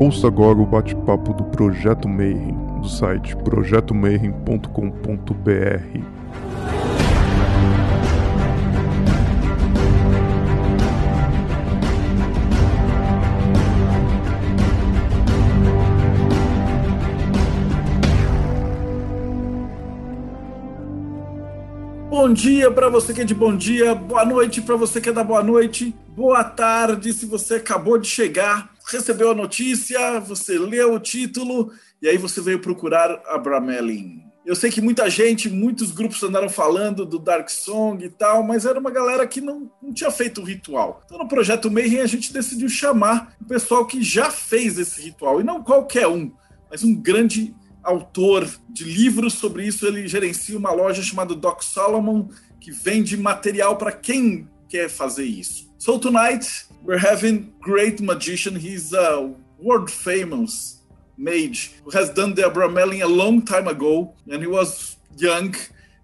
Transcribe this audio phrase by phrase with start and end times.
[0.00, 6.00] Ouça agora o bate-papo do Projeto Mayhem, do site projetomayhem.com.br.
[22.08, 25.12] Bom dia para você que é de bom dia, boa noite para você que é
[25.12, 30.94] da boa noite, boa tarde se você acabou de chegar, recebeu a notícia, você leu
[30.94, 34.22] o título e aí você veio procurar a Bramelin.
[34.44, 38.64] Eu sei que muita gente, muitos grupos andaram falando do Dark Song e tal, mas
[38.64, 41.02] era uma galera que não, não tinha feito o ritual.
[41.04, 45.40] Então no projeto Mayhem a gente decidiu chamar o pessoal que já fez esse ritual,
[45.40, 46.32] e não qualquer um,
[46.70, 49.86] mas um grande autor de livros sobre isso.
[49.86, 52.28] Ele gerencia uma loja chamada Doc Solomon,
[52.60, 55.70] que vende material para quem quer fazer isso.
[55.78, 58.56] So tonight we're having great magician.
[58.56, 60.82] He's a world famous
[61.16, 65.54] mage who has done the Abramelin a long time ago, and he was young,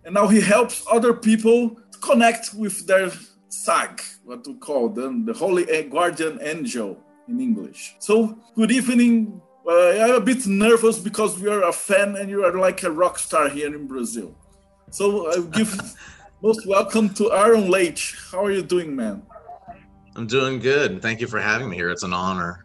[0.05, 3.11] and now he helps other people connect with their
[3.49, 7.97] sag, what we call them, the Holy Guardian Angel in English.
[7.99, 12.45] So, good evening, uh, I'm a bit nervous because we are a fan and you
[12.45, 14.37] are like a rock star here in Brazil.
[14.91, 15.77] So I give
[16.43, 18.15] most welcome to Aaron Leitch.
[18.31, 19.23] How are you doing, man?
[20.17, 21.03] I'm doing good.
[21.03, 21.91] Thank you for having me here.
[21.91, 22.65] It's an honor.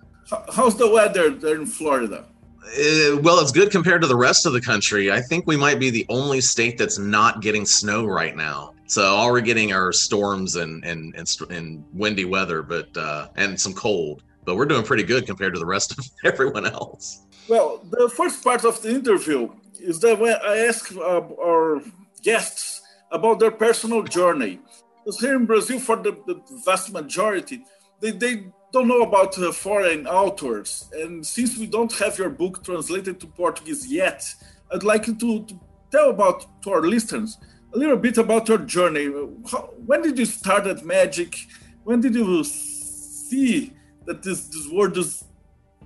[0.54, 2.26] How's the weather there in Florida?
[2.64, 5.12] Uh, well, it's good compared to the rest of the country.
[5.12, 8.74] I think we might be the only state that's not getting snow right now.
[8.88, 13.60] So all we're getting are storms and and and, and windy weather, but uh, and
[13.60, 17.22] some cold but we're doing pretty good compared to the rest of everyone else.
[17.48, 21.82] Well, the first part of the interview is that when I ask uh, our
[22.22, 24.60] guests about their personal journey.
[25.04, 27.64] Because here in Brazil, for the, the vast majority,
[28.00, 30.90] they, they don't know about uh, foreign authors.
[30.94, 34.24] And since we don't have your book translated to Portuguese yet,
[34.72, 35.60] I'd like you to, to
[35.92, 37.38] tell about to our listeners
[37.74, 39.12] a little bit about your journey.
[39.50, 41.36] How, when did you start at magic?
[41.84, 43.74] When did you see
[44.06, 45.24] that this, this world is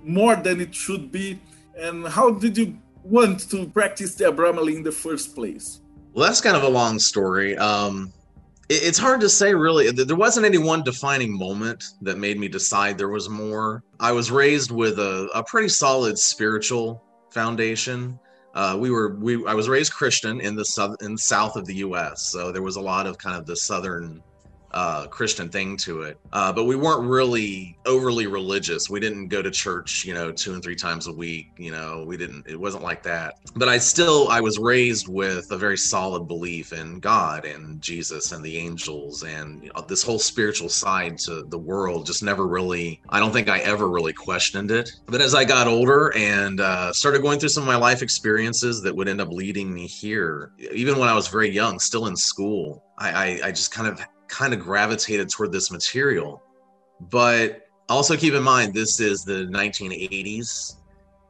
[0.02, 1.40] more than it should be?
[1.76, 5.80] And how did you want to practice the Abramali in the first place?
[6.12, 7.56] Well, that's kind of a long story.
[7.58, 8.12] Um,
[8.68, 9.90] it's hard to say, really.
[9.90, 13.82] There wasn't any one defining moment that made me decide there was more.
[14.00, 18.18] I was raised with a, a pretty solid spiritual foundation.
[18.54, 21.66] Uh, we were we I was raised Christian in the south in the south of
[21.66, 22.28] the U.S.
[22.30, 24.22] So there was a lot of kind of the southern
[24.76, 26.18] uh, Christian thing to it.
[26.34, 28.90] Uh, but we weren't really overly religious.
[28.90, 31.48] We didn't go to church, you know, two and three times a week.
[31.56, 32.46] You know, we didn't.
[32.46, 33.38] It wasn't like that.
[33.54, 38.32] But I still, I was raised with a very solid belief in God and Jesus
[38.32, 42.04] and the angels and you know, this whole spiritual side to the world.
[42.04, 43.00] Just never really.
[43.08, 44.90] I don't think I ever really questioned it.
[45.06, 48.82] But as I got older and uh, started going through some of my life experiences
[48.82, 52.16] that would end up leading me here, even when I was very young, still in
[52.16, 56.42] school, I, I, I just kind of kind of gravitated toward this material.
[57.00, 60.76] But also keep in mind, this is the 1980s.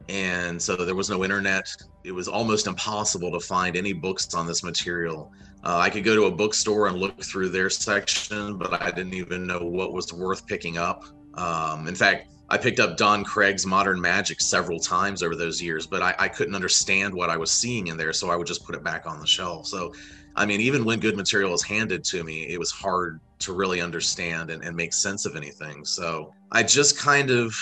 [0.09, 1.69] And so there was no internet.
[2.03, 5.31] It was almost impossible to find any books on this material.
[5.63, 9.15] Uh, I could go to a bookstore and look through their section, but I didn't
[9.15, 11.03] even know what was worth picking up.
[11.33, 15.85] Um, in fact, I picked up Don Kraig's Modern Magick several times over those years,
[15.85, 18.65] but I, I, couldn't understand what I was seeing in there, so I would just
[18.65, 19.67] put it back on the shelf.
[19.67, 19.93] So
[20.37, 23.81] I mean, even when good material was handed to me, it was hard to really
[23.81, 25.83] understand and, and make sense of anything.
[25.83, 27.55] So I just kind of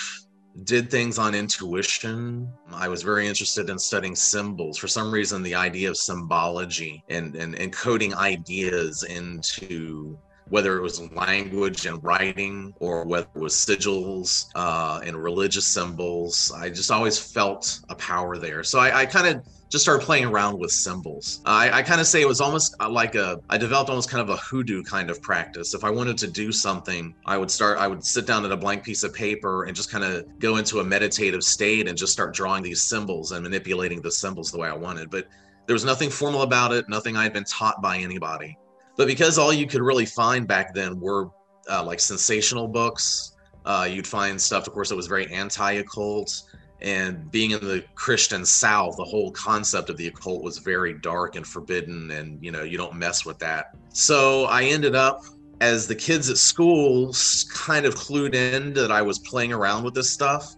[0.64, 2.48] did things on intuition.
[2.72, 4.76] I was very interested in studying symbols.
[4.76, 10.18] For some reason, the idea of symbology and, and encoding ideas into
[10.48, 16.52] whether it was language and writing or whether it was sigils uh, and religious symbols,
[16.56, 18.62] I just always felt a power there.
[18.62, 21.42] So I, I kind of just started playing around with symbols.
[21.44, 24.22] I, I kind of say it was almost uh, like a, I developed almost kind
[24.22, 25.74] of a hoodoo kind of practice.
[25.74, 28.56] If I wanted to do something, I would start, I would sit down at a
[28.56, 32.12] blank piece of paper and just kind of go into a meditative state and just
[32.12, 35.10] start drawing these symbols and manipulating the symbols the way I wanted.
[35.10, 35.26] But
[35.66, 38.56] there was nothing formal about it, nothing I had been taught by anybody.
[38.96, 41.30] But because all you could really find back then were
[41.70, 46.42] uh, like sensational books, uh, you'd find stuff, of course, that was very anti occult
[46.82, 51.34] and being in the christian south the whole concept of the occult was very dark
[51.34, 53.74] and forbidden and you know you don't mess with that.
[53.88, 55.22] So i ended up
[55.62, 57.14] as the kids at school
[57.50, 60.54] kind of clued in that i was playing around with this stuff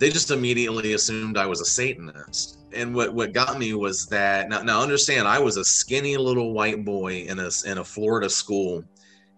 [0.00, 4.48] they just immediately assumed i was a satanist and what, what got me was that
[4.48, 8.28] now, now understand i was a skinny little white boy in a, in a florida
[8.28, 8.82] school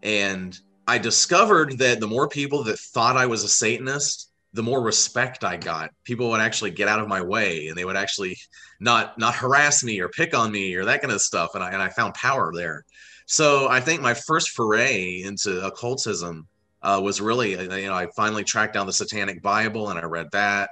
[0.03, 4.83] and i discovered that the more people that thought i was a satanist the more
[4.83, 5.91] respect I got.
[6.05, 8.37] People would actually get out of my way and they would actually
[8.81, 11.55] not not harass me or pick on me or that kind of stuff.
[11.55, 12.85] And I and I found power there.
[13.27, 16.47] So I think my first foray into occultism
[16.83, 20.05] uh, was really, uh, you know, I finally tracked down the Satanic Bible and I
[20.05, 20.71] read that.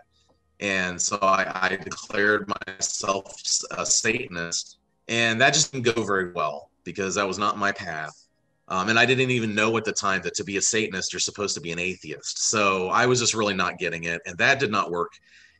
[0.60, 3.34] And so I, I declared myself
[3.70, 4.78] a Satanist.
[5.08, 8.26] And that just didn't go very well because that was not my path.
[8.68, 11.20] Um, and I didn't even know at the time that to be a Satanist, you're
[11.20, 12.38] supposed to be an atheist.
[12.50, 14.20] So I was just really not getting it.
[14.26, 15.12] And that did not work.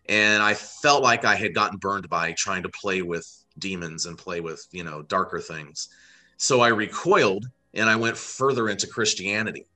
[0.08, 3.26] And I felt like I had gotten burned by trying to play with
[3.58, 5.88] demons and play with, you know, darker things.
[6.37, 9.67] So I recoiled and I went further into Christianity.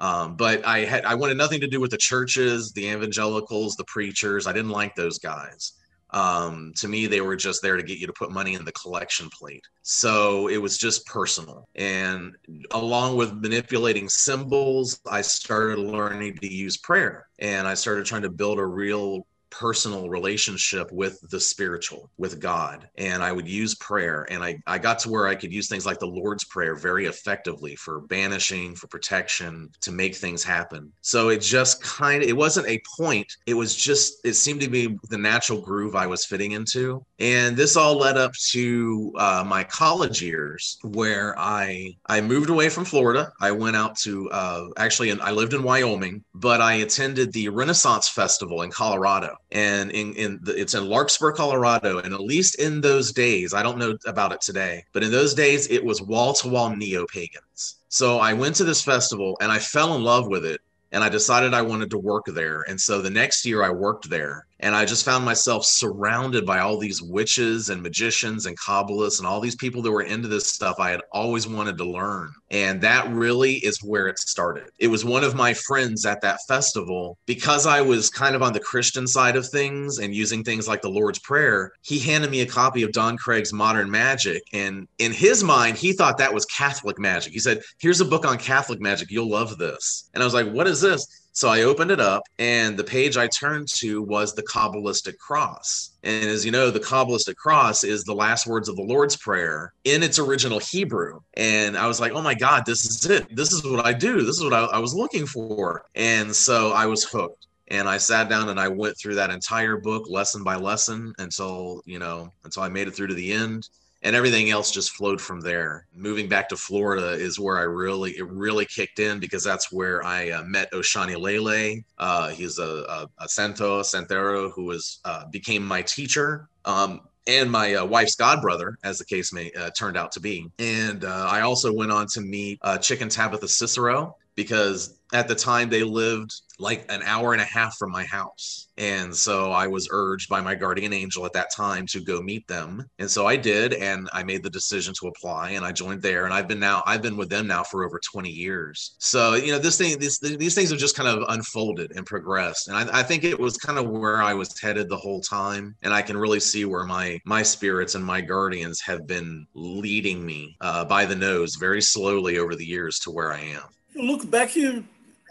[0.00, 3.84] Um, but I had I wanted nothing to do with the churches, the evangelicals, the
[3.84, 4.46] preachers.
[4.46, 5.72] I didn't like those guys.
[6.12, 8.72] Um, to me they were just there to get you to put money in the
[8.72, 9.62] collection plate.
[9.82, 11.68] So it was just personal.
[11.76, 12.34] And
[12.72, 17.28] along with manipulating symbols i started learning to use prayer.
[17.38, 22.88] And i started trying to build a real personal relationship with the spiritual, with God.
[22.96, 24.26] And I would use prayer.
[24.30, 27.06] And I, I got to where I could use things like the Lord's Prayer very
[27.06, 30.92] effectively for banishing, for protection, to make things happen.
[31.00, 33.30] So it just kind of, it wasn't a point.
[33.46, 37.04] It was just, it seemed to be the natural groove I was fitting into.
[37.18, 42.68] And this all led up to uh, my college years where I, I moved away
[42.68, 43.32] from Florida.
[43.40, 47.48] I went out to, uh, actually, and I lived in Wyoming, but I attended the
[47.48, 51.98] Renaissance Festival in Colorado and in, in the, it's in Larkspur, Colorado.
[51.98, 55.34] And at least in those days, I don't know about it today, but in those
[55.34, 57.76] days, it was wall to wall neo pagans.
[57.88, 60.60] So I went to this festival and I fell in love with it
[60.92, 62.64] and I decided I wanted to work there.
[62.68, 66.60] And so the next year I worked there and I just found myself surrounded by
[66.60, 70.46] all these witches and magicians and Kabbalists and all these people that were into this
[70.46, 72.32] stuff I had always wanted to learn.
[72.50, 74.70] And that really is where it started.
[74.78, 78.52] It was one of my friends at that festival because I was kind of on
[78.52, 81.72] the Christian side of things and using things like the Lord's Prayer.
[81.82, 84.40] He handed me a copy of Don Kraig's Modern Magick.
[84.52, 87.32] And in his mind, he thought that was Catholic magic.
[87.32, 89.10] He said, Here's a book on Catholic magic.
[89.10, 90.10] You'll love this.
[90.12, 91.19] And I was like, What is this?
[91.32, 95.92] So I opened it up, and the page I turned to was the Kabbalistic cross.
[96.02, 99.72] And as you know, the Kabbalistic cross is the last words of the Lord's Prayer
[99.84, 101.20] in its original Hebrew.
[101.34, 103.34] And I was like, oh my God, this is it.
[103.34, 104.22] This is what I do.
[104.22, 105.84] This is what I, I was looking for.
[105.94, 109.76] And so I was hooked and I sat down and I went through that entire
[109.76, 113.68] book lesson by lesson until you know until I made it through to the end
[114.02, 115.86] and everything else just flowed from there.
[115.94, 120.04] Moving back to Florida is where I really it really kicked in because that's where
[120.04, 121.82] I uh, met Ocha'ni Lele.
[121.98, 126.48] Uh, he's a, a, a Santo Santero who was uh, became my teacher.
[126.64, 130.50] Um, and my uh, wife's godbrother, as the case may uh, turned out to be.
[130.58, 135.28] And uh, I also went on to meet uh, Chic and Tabitha Cicero because at
[135.28, 138.68] the time they lived like an hour and a half from my house.
[138.76, 142.46] And so I was urged by my guardian angel at that time to go meet
[142.46, 142.84] them.
[142.98, 146.26] And so I did and I made the decision to apply and I joined there
[146.26, 148.94] and I've been now I've been with them now for over 20 years.
[148.98, 152.68] So, you know, this thing these these things have just kind of unfolded and progressed.
[152.68, 155.74] And I, I think it was kind of where I was headed the whole time.
[155.82, 160.24] And I can really see where my my spirits and my guardians have been leading
[160.24, 163.62] me uh, by the nose very slowly over the years to where I am.
[163.94, 164.84] Look back here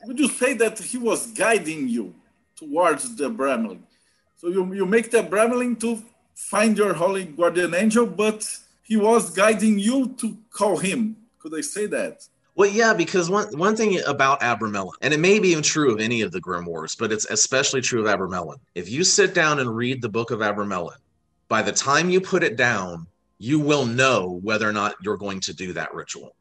[0.05, 2.13] would you say that he was guiding you
[2.55, 3.81] towards the Bramelin?
[4.37, 6.01] So you, you make the Bramelin to
[6.35, 8.47] find your holy guardian angel, but
[8.83, 11.17] he was guiding you to call him.
[11.39, 12.27] Could I say that?
[12.55, 16.01] Well, yeah, because one one thing about Abramelin, and it may be even true of
[16.01, 18.57] any of the grimoires, but it's especially true of Abramelin.
[18.75, 20.97] If you sit down and read the book of Abramelin,
[21.47, 23.07] by the time you put it down,
[23.37, 26.35] you will know whether or not you're going to do that ritual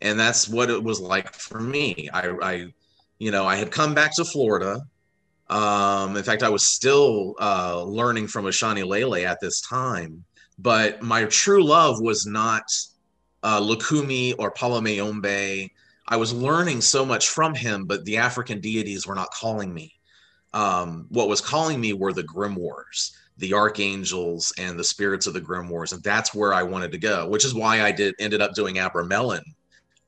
[0.00, 2.08] and that's what it was like for me.
[2.12, 2.66] I, I
[3.18, 4.80] you know, I had come back to Florida.
[5.48, 10.24] Um, in fact, I was still uh, learning from Ocha'ni Lele at this time,
[10.58, 12.62] but my true love was not
[13.42, 15.72] uh, Lukumi or Palo Mayombe.
[16.06, 19.94] I was learning so much from him, but the African deities were not calling me.
[20.54, 25.40] Um, what was calling me were the grimoires, the archangels, and the spirits of the
[25.40, 27.28] grimoires, and that's where I wanted to go.
[27.28, 29.42] Which is why I did ended up doing Abramelin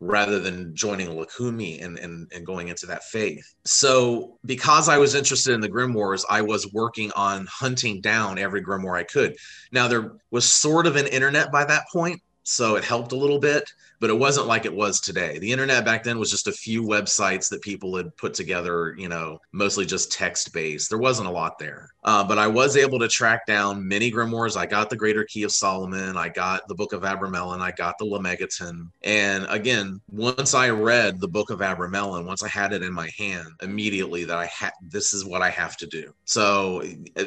[0.00, 3.45] rather than joining Lukumi and, and, and going into that faith.
[3.64, 8.62] So, because I was interested in the grimoires, I was working on hunting down every
[8.62, 9.37] grimoire I could.
[9.73, 13.38] Now, there was sort of an internet by that point, so it helped a little
[13.38, 15.38] bit, but it wasn't like it was today.
[15.38, 19.09] The internet back then was just a few websites that people had put together, you
[19.09, 20.88] know, mostly just text based.
[20.88, 21.90] There wasn't a lot there.
[22.02, 24.57] Uh, but I was able to track down many grimoires.
[24.57, 27.99] I got the Greater Key of Solomon, I got the Book of Abramelin, I got
[27.99, 28.88] the Lemegeton.
[29.02, 33.11] And again, once I read the Book of Abramelin, once I had it in my
[33.19, 36.12] hand, immediately that I had this is what I have to do.
[36.25, 36.83] So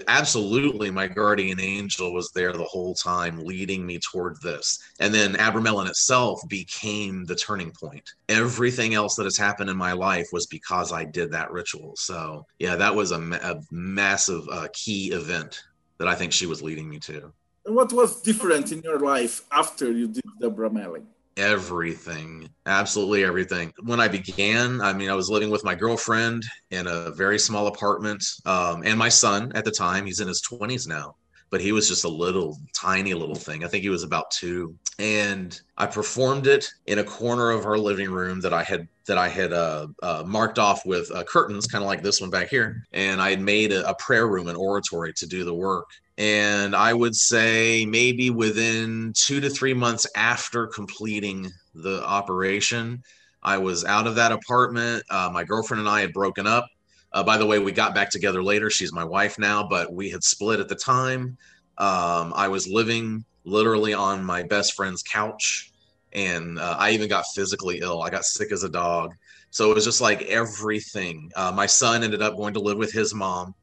[0.08, 4.80] absolutely my guardian angel was there the whole time leading me toward this.
[5.00, 8.10] And then Abramelin itself became the turning point.
[8.30, 11.94] Everything else that has happened in my life was because I did that ritual.
[11.96, 15.64] So yeah, that was a, a massive uh, key event
[15.98, 17.32] that I think she was leading me to.
[17.66, 21.06] And what was different in your life after you did the Abramelin?
[21.38, 26.86] everything absolutely everything when i began i mean i was living with my girlfriend in
[26.86, 30.88] a very small apartment um, and my son at the time he's in his 20s
[30.88, 31.16] now
[31.50, 34.76] but he was just a little tiny little thing i think he was about two
[35.00, 39.18] and i performed it in a corner of our living room that i had that
[39.18, 42.48] i had uh, uh, marked off with uh, curtains kind of like this one back
[42.48, 45.88] here and i had made a, a prayer room an oratory to do the work
[46.18, 53.02] and I would say maybe within two to three months after completing the operation,
[53.42, 55.04] I was out of that apartment.
[55.10, 56.68] Uh, my girlfriend and I had broken up.
[57.12, 58.70] Uh, by the way, we got back together later.
[58.70, 61.38] She's my wife now, but we had split at the time.
[61.78, 65.72] Um, I was living literally on my best friend's couch,
[66.14, 68.02] and uh, I even got physically ill.
[68.02, 69.14] I got sick as a dog.
[69.50, 71.32] So it was just like everything.
[71.36, 73.54] Uh, my son ended up going to live with his mom.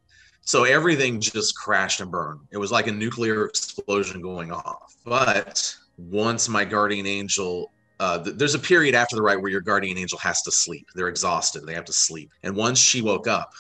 [0.43, 2.41] So everything just crashed and burned.
[2.51, 4.95] It was like a nuclear explosion going off.
[5.05, 9.61] But once my guardian angel, uh, th- there's a period after the rite where your
[9.61, 10.87] guardian angel has to sleep.
[10.95, 11.67] They're exhausted.
[11.67, 12.31] They have to sleep.
[12.43, 13.53] And once she woke up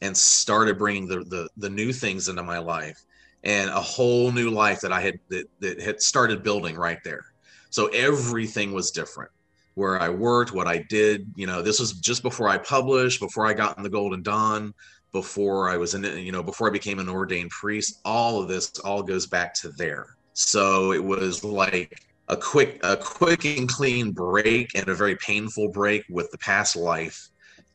[0.00, 3.02] and started bringing the, the, the new things into my life
[3.44, 7.24] and a whole new life that I had that, that had started building right there.
[7.70, 9.30] So everything was different
[9.74, 11.30] where I worked, what I did.
[11.36, 14.74] You know, this was just before I published, before I got in the Golden Dawn
[15.12, 18.00] before I was in, you know, before I became an ordained priest.
[18.04, 20.16] All of this all goes back to there.
[20.34, 25.68] So it was like a quick, a quick and clean break, and a very painful
[25.70, 27.28] break with the past life,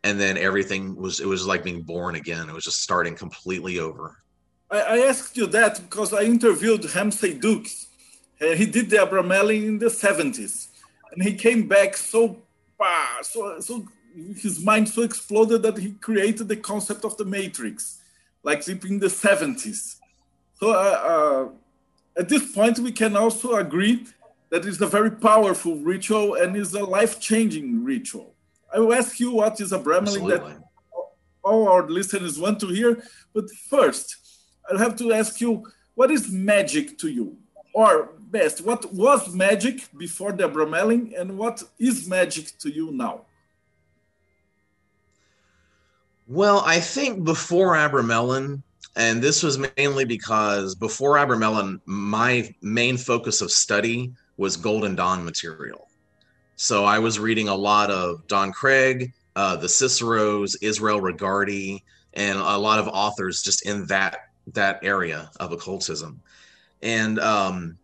[0.03, 1.19] and then everything was.
[1.19, 2.49] It was like being born again.
[2.49, 4.17] It was just starting completely over.
[4.69, 7.82] I, I asked you that because I interviewed Ramsey Dukes.
[8.43, 10.67] And he did the Abramelin in the seventies,
[11.11, 12.37] and he came back so,
[13.21, 13.87] so, so
[14.35, 17.99] his mind so exploded that he created the concept of the matrix,
[18.43, 19.97] like in the 70s.
[20.59, 24.05] So uh, uh, at this point, we can also agree
[24.49, 28.33] that it's a very powerful ritual and is a life-changing ritual.
[28.73, 30.63] I will ask you what is Abramelin that
[31.43, 33.03] all our listeners want to hear.
[33.33, 34.15] But first,
[34.69, 37.37] I'll have to ask you, what is magic to you?
[37.73, 43.21] Or best, what was magic before the Abramelin and what is magic to you now?
[46.27, 48.61] Well, I think before Abramelin,
[48.95, 55.23] and this was mainly because before Abramelin, my main focus of study was Golden Dawn
[55.23, 55.87] material.
[56.55, 62.37] So I was reading a lot of Don Kraig, uh, the Ciceros, Israel Regardie, and
[62.37, 66.21] a lot of authors just in that that area of occultism.
[66.81, 67.77] And um,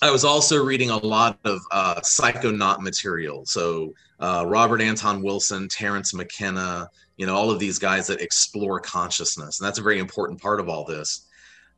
[0.00, 3.44] I was also reading a lot of uh, psychonaut material.
[3.46, 8.78] So uh, Robert Anton Wilson, Terence McKenna, you know, all of these guys that explore
[8.78, 9.58] consciousness.
[9.58, 11.26] And that's a very important part of all this.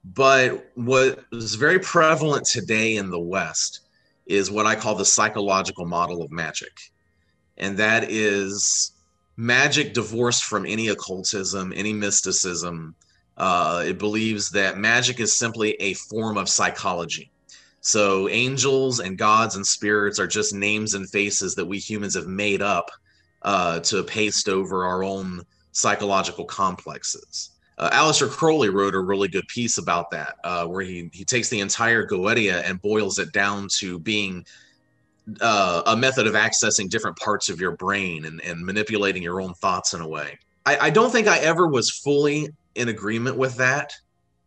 [0.04, 3.80] But what is very prevalent today in the West
[4.26, 6.72] is what I call the psychological model of magic.
[7.56, 8.92] And that is
[9.38, 12.94] magic divorced from any occultism, any mysticism.
[13.38, 17.30] Uh, it believes that magic is simply a form of psychology.
[17.80, 22.26] So angels and gods and spirits are just names and faces that we humans have
[22.26, 22.90] made up
[23.42, 27.50] uh, to paste over our own psychological complexes.
[27.78, 31.48] Uh, Aleister Crowley wrote a really good piece about that, uh, where he he takes
[31.48, 34.44] the entire Goetia and boils it down to being
[35.40, 39.54] uh, a method of accessing different parts of your brain and, and manipulating your own
[39.54, 40.38] thoughts in a way.
[40.66, 43.94] I, I don't think I ever was fully in agreement with that,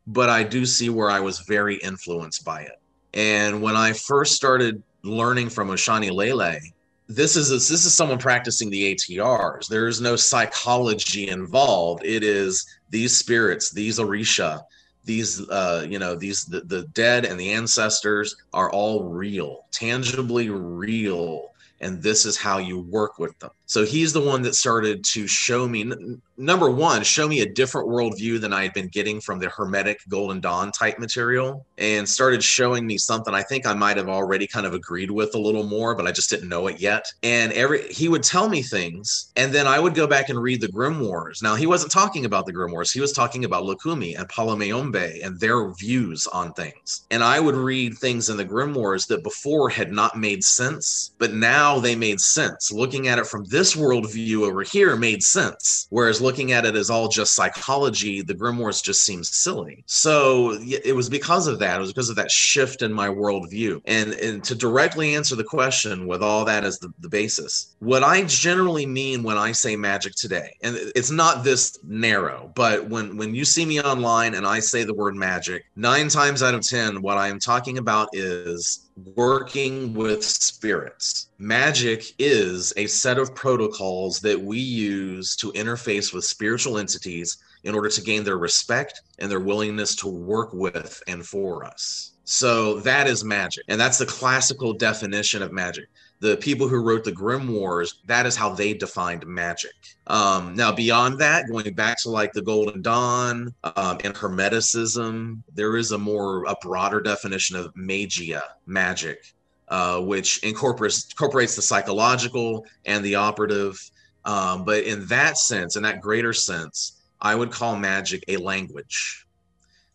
[0.06, 2.80] but I do see where I was very influenced by it.
[3.14, 6.60] And when I first started learning from Ocha'ni Lele,
[7.08, 9.68] this is a, this is someone practicing the ATRs.
[9.68, 12.04] There is no psychology involved.
[12.04, 14.64] It is these spirits, these Orisha,
[15.06, 20.50] these uh, you know these the, the dead and the ancestors are all real, tangibly
[20.50, 21.52] real,
[21.82, 23.52] and this is how you work with them.
[23.74, 25.92] So he's the one that started to show me
[26.38, 30.02] number one, show me a different worldview than I had been getting from the Hermetic
[30.10, 34.48] Golden Dawn type material, and started showing me something I think I might have already
[34.48, 37.06] kind of agreed with a little more, but I just didn't know it yet.
[37.24, 40.62] And every he would tell me things, and then I would go back and read
[40.62, 41.42] the grimoires.
[41.42, 45.22] Now he wasn't talking about the grimoires; he was talking about Lukumi and Palo Mayombe
[45.24, 47.06] and their views on things.
[47.12, 51.34] And I would read things in the grimoires that before had not made sense, but
[51.34, 52.72] now they made sense.
[52.72, 56.90] Looking at it from this worldview over here made sense, whereas looking at it as
[56.90, 59.84] all just psychology, the grimoires just seems silly.
[59.88, 61.78] So it was because of that.
[61.78, 63.82] It was because of that shift in my worldview.
[63.86, 68.04] And, and to directly answer the question with all that as the, the basis, what
[68.04, 73.18] I generally mean when I say magic today, and it's not this narrow, but when,
[73.18, 76.68] when you see me online and I say the word magic, nine times out of
[76.68, 81.30] 10, what I am talking about is working with spirits.
[81.38, 87.76] Magic is a set of protocols that we use to interface with spiritual entities in
[87.76, 92.12] order to gain their respect and their willingness to work with and for us.
[92.26, 93.64] So that is magic.
[93.68, 95.90] And that's the classical definition of magic
[96.24, 99.74] the people who wrote the grimoires that is how they defined magic.
[100.08, 105.76] Um, now beyond that going back to like the golden dawn um, and hermeticism there
[105.76, 109.34] is a more a broader definition of magia magic
[109.68, 113.78] uh, which incorporates incorporates the psychological and the operative.
[114.24, 119.28] Um, but in that sense in that greater sense i would call magic a language.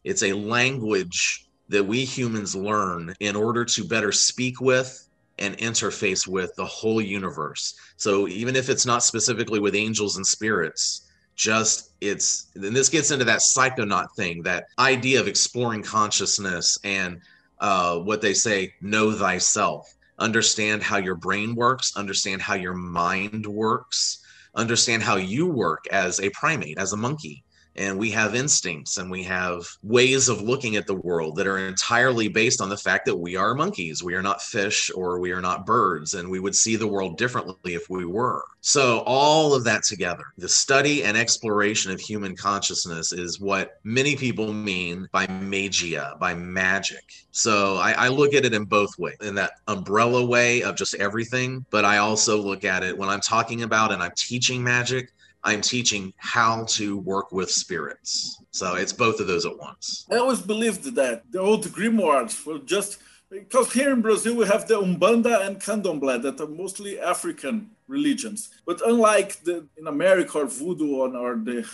[0.05, 5.08] It's a language that we humans learn in order to better speak with
[5.39, 7.75] and interface with the whole universe.
[7.97, 13.13] So even if it's not specifically with angels and spirits, just it's and this gets
[13.13, 17.21] into that psychonaut thing, that idea of exploring consciousness and
[17.61, 19.95] uh, what they say, know thyself.
[20.19, 26.19] Understand how your brain works, understand how your mind works, understand how you work as
[26.21, 27.45] a primate, as a monkey
[27.79, 31.59] and we have instincts and we have ways of looking at the world that are
[31.59, 34.03] entirely based on the fact that we are monkeys.
[34.03, 37.17] We are not fish or we are not birds, and we would see the world
[37.17, 38.43] differently if we were.
[38.61, 44.17] So, all of that together, the study and exploration of human consciousness is what many
[44.17, 47.05] people mean by magia, by magic.
[47.31, 50.95] So, I, I look at it in both ways in that umbrella way of just
[50.97, 55.13] everything, but I also look at it when I'm talking about and I'm teaching magic.
[55.45, 58.43] I'm teaching how to work with spirits.
[58.51, 60.07] So it's both of those at once.
[60.11, 62.99] I always believed that the old grimoires were just
[63.31, 68.51] because here in Brazil we have the Umbanda and Candomblé that are mostly African religions.
[68.67, 71.69] But unlike the in America or Voodoo or, the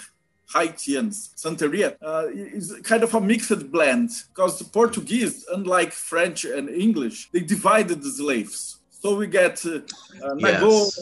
[0.52, 6.68] Haitians, Santeria, uh, is kind of a mixed blend because the Portuguese, unlike French and
[6.68, 8.78] English, they divided the slaves.
[9.04, 9.80] So we get uh,
[10.24, 10.98] uh, yes.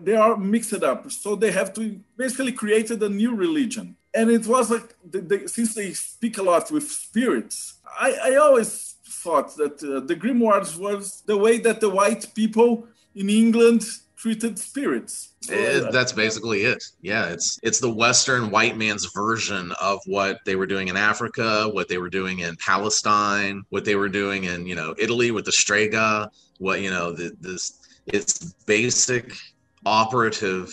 [0.00, 1.10] they are mixed up.
[1.10, 3.96] So they have to basically created a new religion.
[4.14, 8.36] And it was like, they, they, since they speak a lot with spirits, I, I
[8.36, 13.82] always thought that uh, the grimoires was the way that the white people in England
[14.20, 15.34] treated spirits.
[15.48, 16.84] It, that's basically it.
[17.00, 21.68] Yeah, it's it's the Western white man's version of what they were doing in Africa,
[21.72, 25.44] what they were doing in Palestine, what they were doing in you know Italy with
[25.44, 26.30] the Strega
[26.60, 29.32] what you know the, this it's basic
[29.84, 30.70] operative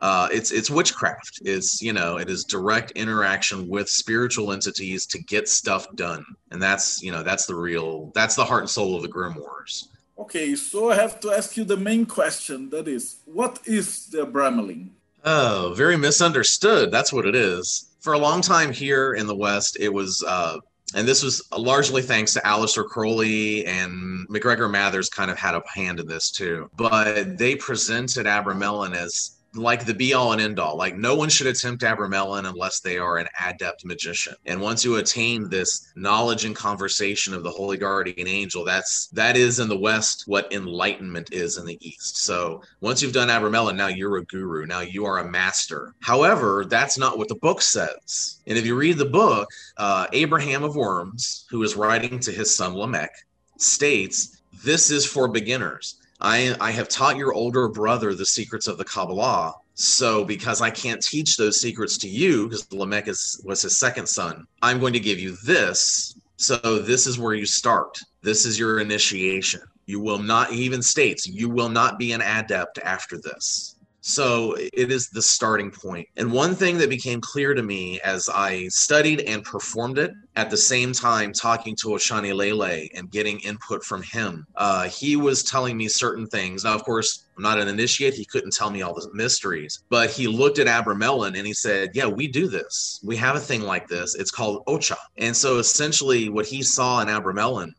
[0.00, 1.40] uh, it's it's witchcraft.
[1.44, 6.62] It's you know it is direct interaction with spiritual entities to get stuff done, and
[6.62, 9.88] that's you know that's the real that's the heart and soul of the grimoires.
[10.18, 12.70] Okay, so I have to ask you the main question.
[12.70, 14.90] That is, what is the Abramelin?
[15.24, 16.90] Oh, very misunderstood.
[16.90, 17.90] That's what it is.
[18.00, 20.58] For a long time here in the West, it was uh,
[20.94, 25.62] and this was largely thanks to Aleister Crowley and MacGregor Mathers kind of had a
[25.66, 26.70] hand in this too.
[26.76, 30.76] But they presented Abramelin as like the be all and end all.
[30.76, 34.34] Like no one should attempt Abramelin unless they are an adept magician.
[34.46, 39.36] And once you attain this knowledge and conversation of the holy guardian angel, that's that
[39.36, 42.18] is in the West what enlightenment is in the East.
[42.18, 44.66] So once you've done Abramelin, now you're a guru.
[44.66, 45.94] Now you are a master.
[46.00, 48.40] However, that's not what the book says.
[48.46, 52.54] And if you read the book, uh, Abraham of Worms, who is writing to his
[52.54, 53.12] son Lamech,
[53.58, 58.78] states this is for beginners I, I have taught your older brother the secrets of
[58.78, 59.54] the Kabbalah.
[59.74, 64.08] So, because I can't teach those secrets to you, because Lamech is, was his second
[64.08, 66.16] son, I'm going to give you this.
[66.36, 67.98] So, this is where you start.
[68.22, 69.60] This is your initiation.
[69.86, 73.73] You will not, even states, you will not be an adept after this.
[74.06, 76.06] So it is the starting point.
[76.18, 80.50] And one thing that became clear to me as I studied and performed it at
[80.50, 85.42] the same time talking to Ocha'ni Lele and getting input from him, uh, he was
[85.42, 86.64] telling me certain things.
[86.64, 88.12] Now, of course, I'm not an initiate.
[88.12, 91.92] He couldn't tell me all the mysteries, but he looked at Abramelin and he said,
[91.94, 93.00] Yeah, we do this.
[93.02, 94.14] We have a thing like this.
[94.16, 94.98] It's called Ocha.
[95.16, 97.72] And so essentially, what he saw in Abramelin,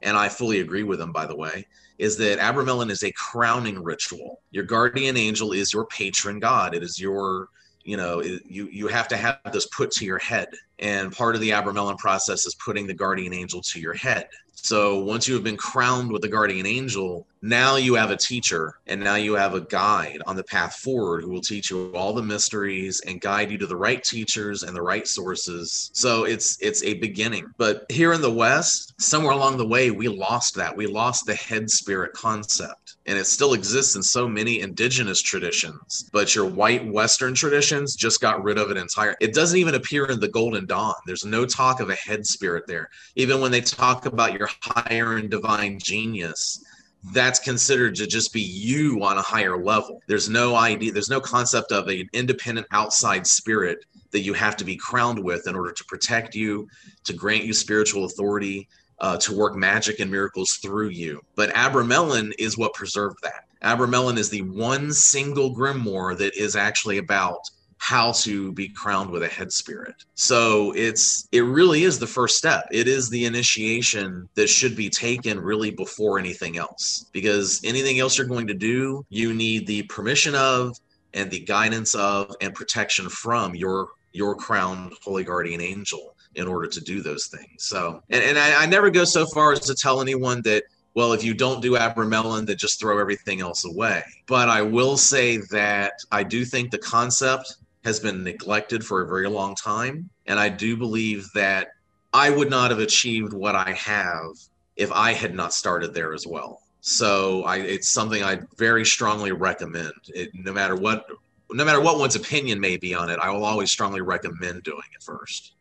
[0.00, 1.66] and I fully agree with him, by the way,
[2.02, 4.40] is that Abramelin is a crowning ritual.
[4.50, 6.74] Your guardian angel is your patron god.
[6.74, 7.48] It is your,
[7.84, 10.48] you know, it, you you have to have this put to your head.
[10.78, 14.28] And part of the Abramelin process is putting the guardian angel to your head.
[14.54, 18.78] So once you have been crowned with the guardian angel, now you have a teacher
[18.86, 22.12] and now you have a guide on the path forward who will teach you all
[22.12, 25.90] the mysteries and guide you to the right teachers and the right sources.
[25.92, 27.46] So it's it's a beginning.
[27.58, 30.76] But here in the west somewhere along the way we lost that.
[30.76, 32.96] We lost the head spirit concept.
[33.06, 38.20] And it still exists in so many indigenous traditions but your white western traditions just
[38.20, 39.16] got rid of it entirely.
[39.20, 42.64] It doesn't even appear in the golden dawn there's no talk of a head spirit
[42.66, 46.64] there even when they talk about your higher and divine genius
[47.10, 50.00] that's considered to just be you on a higher level.
[50.06, 54.64] There's no idea, there's no concept of an independent outside spirit that you have to
[54.64, 56.68] be crowned with in order to protect you,
[57.04, 58.68] to grant you spiritual authority,
[59.00, 61.20] uh, to work magic and miracles through you.
[61.34, 63.44] But Abramelin is what preserved that.
[63.62, 67.40] Abramelin is the one single grimoire that is actually about
[67.82, 70.04] how to be crowned with a head spirit.
[70.14, 72.68] So it's it really is the first step.
[72.70, 77.06] It is the initiation that should be taken really before anything else.
[77.12, 80.78] Because anything else you're going to do, you need the permission of
[81.12, 86.68] and the guidance of and protection from your your crowned holy guardian angel in order
[86.68, 87.64] to do those things.
[87.64, 90.62] So and, and I, I never go so far as to tell anyone that
[90.94, 94.04] well, if you don't do Abramelin, then just throw everything else away.
[94.26, 99.06] But I will say that I do think the concept has been neglected for a
[99.06, 100.08] very long time.
[100.26, 101.68] And I do believe that
[102.12, 104.30] I would not have achieved what I have
[104.76, 106.62] if I had not started there as well.
[106.80, 109.92] So I, it's something I very strongly recommend.
[110.08, 111.06] It, no matter what,
[111.50, 114.82] no matter what one's opinion may be on it, I will always strongly recommend doing
[114.94, 115.52] it first.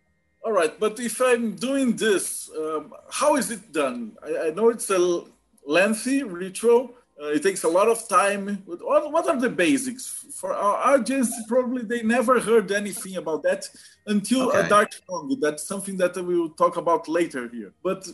[0.43, 4.17] All right, but if I'm doing this, um, how is it done?
[4.25, 5.23] I, I know it's a
[5.65, 8.63] lengthy ritual, Uh, it takes a lot of time.
[8.65, 11.31] What, what are the basics for our audience?
[11.47, 13.69] Probably they never heard anything about that
[14.07, 14.61] until okay.
[14.61, 15.37] a dark song.
[15.39, 17.73] That's something that we will talk about later here.
[17.83, 18.07] But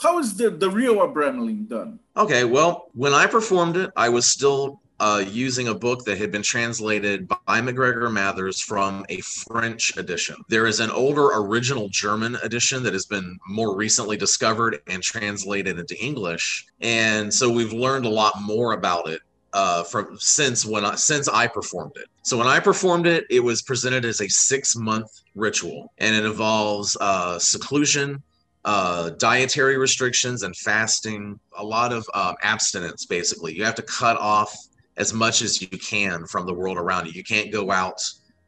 [0.00, 1.98] how is the, the real Abramelin done?
[2.16, 6.30] Okay, well, when I performed it, I was still uh, using a book that had
[6.30, 10.36] been translated by MacGregor Mathers from a French edition.
[10.48, 15.78] There is an older original German edition that has been more recently discovered and translated
[15.78, 16.66] into English.
[16.80, 19.20] And so we've learned a lot more about it
[19.52, 22.06] uh, from since when I, since I performed it.
[22.22, 26.24] So when I performed it, it was presented as a six month ritual, and it
[26.24, 28.22] involves uh, seclusion,
[28.64, 31.38] uh, dietary restrictions, and fasting.
[31.58, 33.54] A lot of um, abstinence, basically.
[33.56, 34.56] You have to cut off
[34.96, 37.12] as much as you can from the world around you.
[37.12, 38.00] You can't go out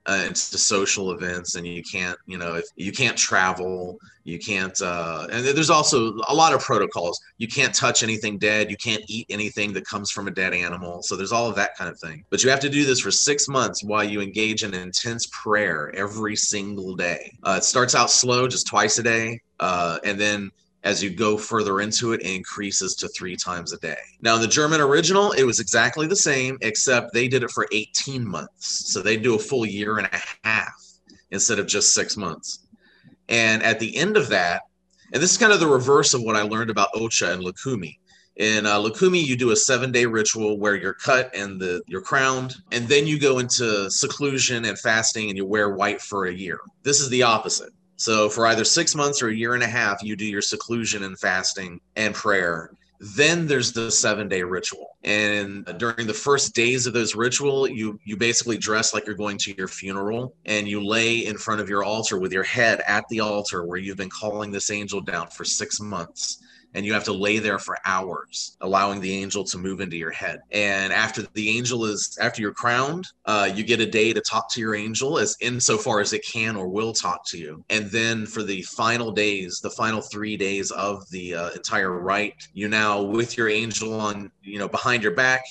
[0.06, 4.80] uh, into social events and you can't you know if you can't travel you can't
[4.80, 7.20] uh, and there's also a lot of protocols.
[7.38, 8.70] You can't touch anything dead.
[8.70, 11.00] You can't eat anything that comes from a dead animal.
[11.02, 12.24] So there's all of that kind of thing.
[12.28, 15.94] But you have to do this for six months while you engage in intense prayer
[15.94, 17.38] every single day.
[17.44, 20.50] Uh, it starts out slow just twice a day uh, and then
[20.86, 23.98] as you go further into it, it increases to three times a day.
[24.20, 27.66] Now, in the German original, it was exactly the same, except they did it for
[27.72, 28.92] 18 months.
[28.92, 30.80] So they do a full year and a half
[31.32, 32.60] instead of just six months.
[33.28, 34.62] And at the end of that,
[35.12, 37.98] and this is kind of the reverse of what I learned about Ocha and Lukumi.
[38.36, 42.54] In uh, Lukumi, you do a seven-day ritual where you're cut and the you're crowned,
[42.70, 46.60] and then you go into seclusion and fasting, and you wear white for a year.
[46.84, 47.72] This is the opposite.
[47.96, 51.02] So for either six months or a year and a half, you do your seclusion
[51.02, 52.70] and fasting and prayer.
[52.98, 54.96] Then there's the seven day ritual.
[55.04, 59.38] And during the first days of those ritual, you you basically dress like you're going
[59.38, 63.04] to your funeral and you lay in front of your altar with your head at
[63.08, 66.42] the altar where you've been calling this angel down for six months
[66.76, 70.10] and you have to lay there for hours, allowing the angel to move into your
[70.10, 70.40] head.
[70.52, 74.52] And after the angel is after you're crowned, uh, you get a day to talk
[74.52, 77.64] to your angel as insofar as it can or will talk to you.
[77.70, 82.46] And then for the final days, the final three days of the uh, entire rite,
[82.52, 85.44] you now with your angel on you know behind your back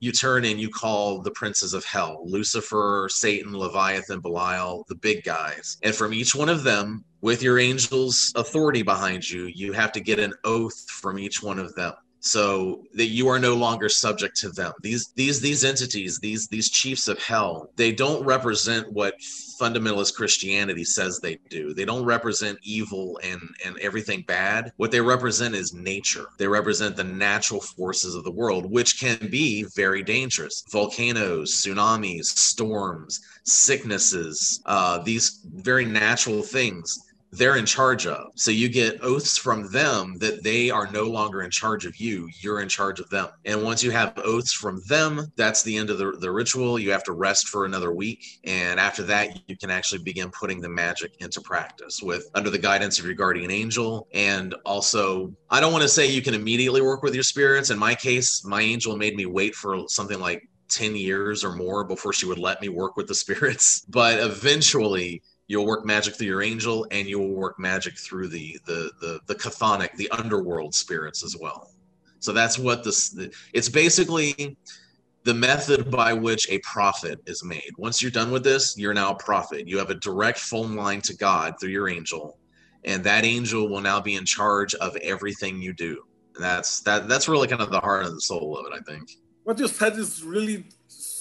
[0.00, 5.22] you turn and you call the princes of hell Lucifer, Satan, Leviathan, Belial, the big
[5.24, 5.76] guys.
[5.82, 10.00] And from each one of them, with your angel's authority behind you, you have to
[10.00, 11.92] get an oath from each one of them.
[12.20, 14.72] so that you are no longer subject to them.
[14.82, 19.14] These these these entities these these chiefs of hell they don't represent what
[19.60, 21.74] fundamentalist christianity says they do.
[21.74, 24.72] They don't represent evil and and everything bad.
[24.76, 26.26] What they represent is nature.
[26.38, 30.62] They represent the natural forces of the world which can be very dangerous.
[30.70, 36.98] Volcanoes tsunamis storms sicknesses uh, these very natural things
[37.32, 38.32] they're in charge of.
[38.34, 42.28] So you get oaths from them that they are no longer in charge of you.
[42.40, 43.28] You're in charge of them.
[43.44, 46.78] And once you have oaths from them, that's the end of the, the ritual.
[46.78, 48.40] You have to rest for another week.
[48.44, 52.58] And after that, you can actually begin putting the magic into practice with under the
[52.58, 54.08] guidance of your guardian angel.
[54.12, 57.70] And also, I don't want to say you can immediately work with your spirits.
[57.70, 61.84] In my case, my angel made me wait for something like 10 years or more
[61.84, 63.84] before she would let me work with the spirits.
[63.90, 68.56] But eventually, you'll work magic through your angel and you will work magic through the
[68.66, 71.72] the the, the chthonic the underworld spirits as well.
[72.20, 73.18] So that's what this
[73.52, 74.56] it's basically
[75.24, 77.72] the method by which a prophet is made.
[77.78, 79.66] Once you're done with this you're now a prophet.
[79.66, 82.38] You have a direct phone line to god through your angel
[82.84, 86.04] and that angel will now be in charge of everything you do.
[86.36, 88.82] And that's that that's really kind of the heart and the soul of it i
[88.88, 89.10] think.
[89.42, 90.66] What you said is really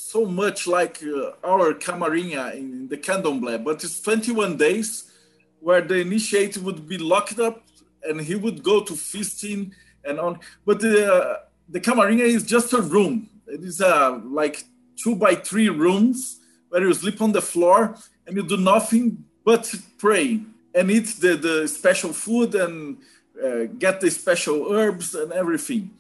[0.10, 5.12] so much like uh, our Camarinha in the candomblé, but it's 21 days
[5.60, 7.62] where the initiate would be locked up
[8.02, 9.72] and he would go to feasting
[10.04, 10.40] and on.
[10.66, 11.38] But the, uh,
[11.70, 13.30] the Camarinha is just a room.
[13.46, 14.64] It is uh, like
[14.96, 17.96] two by three rooms where you sleep on the floor
[18.26, 20.42] and you do nothing but pray
[20.74, 22.98] and eat the, the special food and
[23.44, 25.92] uh, get the special herbs and everything.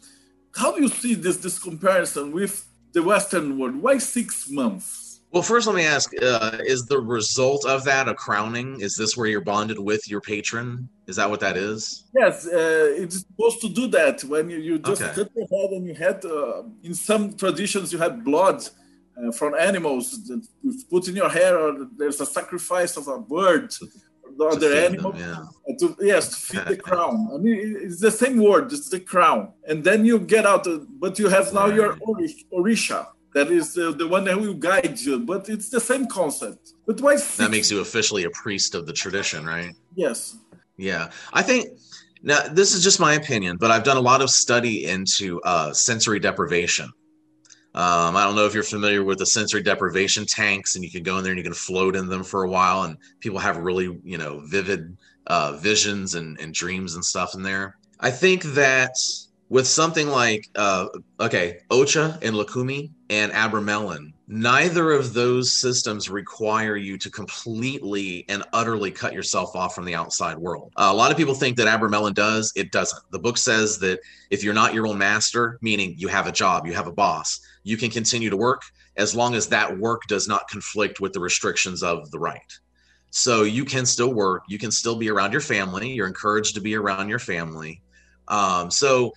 [0.55, 3.75] How do you see this, this comparison with the Western world?
[3.75, 5.09] Why six months?
[5.31, 8.81] Well, first, let me ask: uh, Is the result of that a crowning?
[8.81, 10.89] Is this where you're bonded with your patron?
[11.07, 12.05] Is that what that is?
[12.15, 15.13] Yes, uh, it's supposed to do that when you, you just okay.
[15.13, 16.25] cut your head and you had.
[16.25, 18.67] Uh, in some traditions, you had blood
[19.17, 23.19] uh, from animals that you put in your hair, or there's a sacrifice of a
[23.19, 23.71] bird
[24.39, 25.11] the other animal.
[25.11, 25.75] Them, yeah.
[25.79, 27.29] to, yes, to feed the crown.
[27.33, 28.71] I mean, it's the same word.
[28.73, 30.65] It's the crown, and then you get out.
[31.03, 31.75] but you have now right.
[31.75, 31.89] your
[32.57, 33.07] orisha.
[33.35, 35.19] That is uh, the one that will guide you.
[35.19, 36.73] But it's the same concept.
[36.87, 37.17] But why?
[37.37, 39.73] That makes you officially a priest of the tradition, right?
[39.95, 40.37] Yes.
[40.77, 41.67] Yeah, I think.
[42.21, 45.71] Now, this is just my opinion, but I've done a lot of study into uh,
[45.71, 46.89] sensory deprivation
[47.75, 51.03] um, I don't know if you're familiar with the sensory deprivation tanks, and you can
[51.03, 53.57] go in there and you can float in them for a while, and people have
[53.57, 57.77] really, you know, vivid uh, visions and, and dreams and stuff in there.
[57.99, 58.95] I think that
[59.49, 60.87] with something like, uh,
[61.19, 68.43] okay, Ocha and Lukumi and Abramelin, neither of those systems require you to completely and
[68.53, 70.71] utterly cut yourself off from the outside world.
[70.77, 72.53] Uh, a lot of people think that Abramelin does.
[72.55, 73.01] It doesn't.
[73.11, 76.67] The book says that if you're not your own master, meaning you have a job,
[76.67, 78.61] you have a boss, you can continue to work
[78.97, 82.41] as long as that work does not conflict with the restrictions of the right.
[83.11, 85.91] So you can still work, you can still be around your family.
[85.91, 87.81] You're encouraged to be around your family.
[88.27, 89.13] Um, so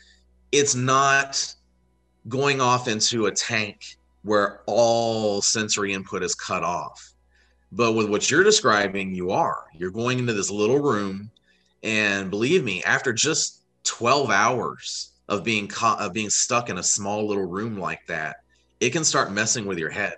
[0.51, 1.55] it's not
[2.29, 7.13] going off into a tank where all sensory input is cut off.
[7.73, 9.65] But with what you're describing, you are.
[9.75, 11.31] You're going into this little room,
[11.83, 16.83] and believe me, after just 12 hours of being caught, of being stuck in a
[16.83, 18.37] small little room like that,
[18.81, 20.15] it can start messing with your head.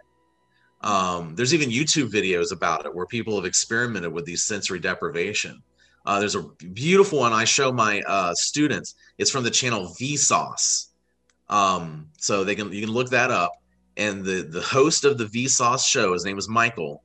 [0.81, 5.62] Um, there's even YouTube videos about it where people have experimented with these sensory deprivation.
[6.05, 8.96] Uh, there's a beautiful one I show my uh, students.
[9.16, 10.88] It's from the channel Vsauce.
[11.48, 13.53] Um, so they can you can look that up
[13.96, 17.03] and the the host of the Vsauce show, his name was Michael,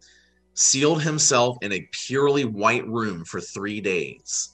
[0.53, 4.49] sealed himself in a purely white room for three days,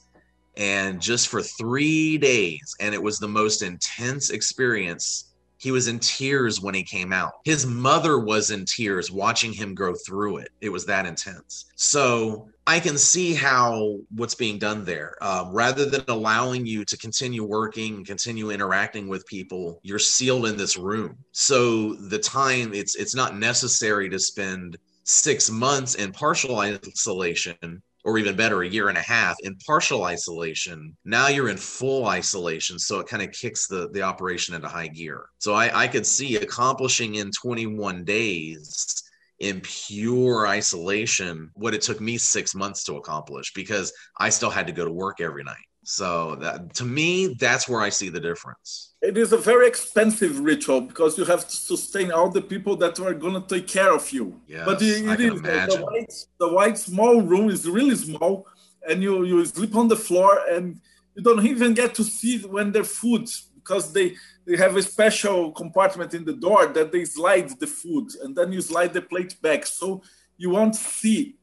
[0.56, 5.32] and just for three days, and it was the most intense experience.
[5.58, 7.32] He was in tears when he came out.
[7.44, 10.50] His mother was in tears watching him go through it.
[10.60, 11.64] It was that intense.
[11.76, 15.14] So I can see how what's being done there.
[15.20, 20.56] Uh, rather than allowing you to continue working, continue interacting with people, you're sealed in
[20.56, 21.16] this room.
[21.32, 28.18] So the time it's it's not necessary to spend six months in partial isolation or
[28.18, 30.96] even better, a year and a half in partial isolation.
[31.04, 32.78] Now you're in full isolation.
[32.78, 35.26] So it kind of kicks the, the operation into high gear.
[35.38, 39.02] So I, I could see accomplishing in 21 days
[39.40, 44.68] in pure isolation what it took me six months to accomplish because I still had
[44.68, 45.66] to go to work every night.
[45.88, 48.94] So that to me, that's where I see the difference.
[49.02, 52.98] It is a very expensive ritual because you have to sustain all the people that
[52.98, 54.40] are going to take care of you.
[54.48, 58.48] Yes, but it, it is the white, the white small room is really small,
[58.88, 60.80] and you you sleep on the floor, and
[61.14, 65.52] you don't even get to see when their food because they they have a special
[65.52, 69.40] compartment in the door that they slide the food and then you slide the plate
[69.40, 70.02] back so
[70.36, 71.36] you won't see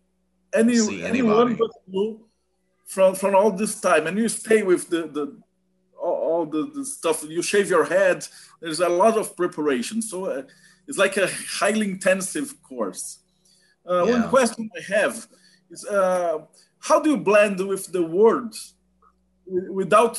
[0.53, 2.25] any See anyone but you
[2.93, 5.25] from from all this time and you stay with the the
[5.97, 8.27] all, the, the stuff you shave your head
[8.63, 10.01] there's a lot of preparation.
[10.01, 10.43] So uh,
[10.87, 11.27] it's like a
[11.59, 13.19] highly intensive course.
[13.85, 15.27] Uh, one question i have
[15.69, 16.37] is uh,
[16.79, 18.49] how do you blend with the wi-
[19.79, 20.17] without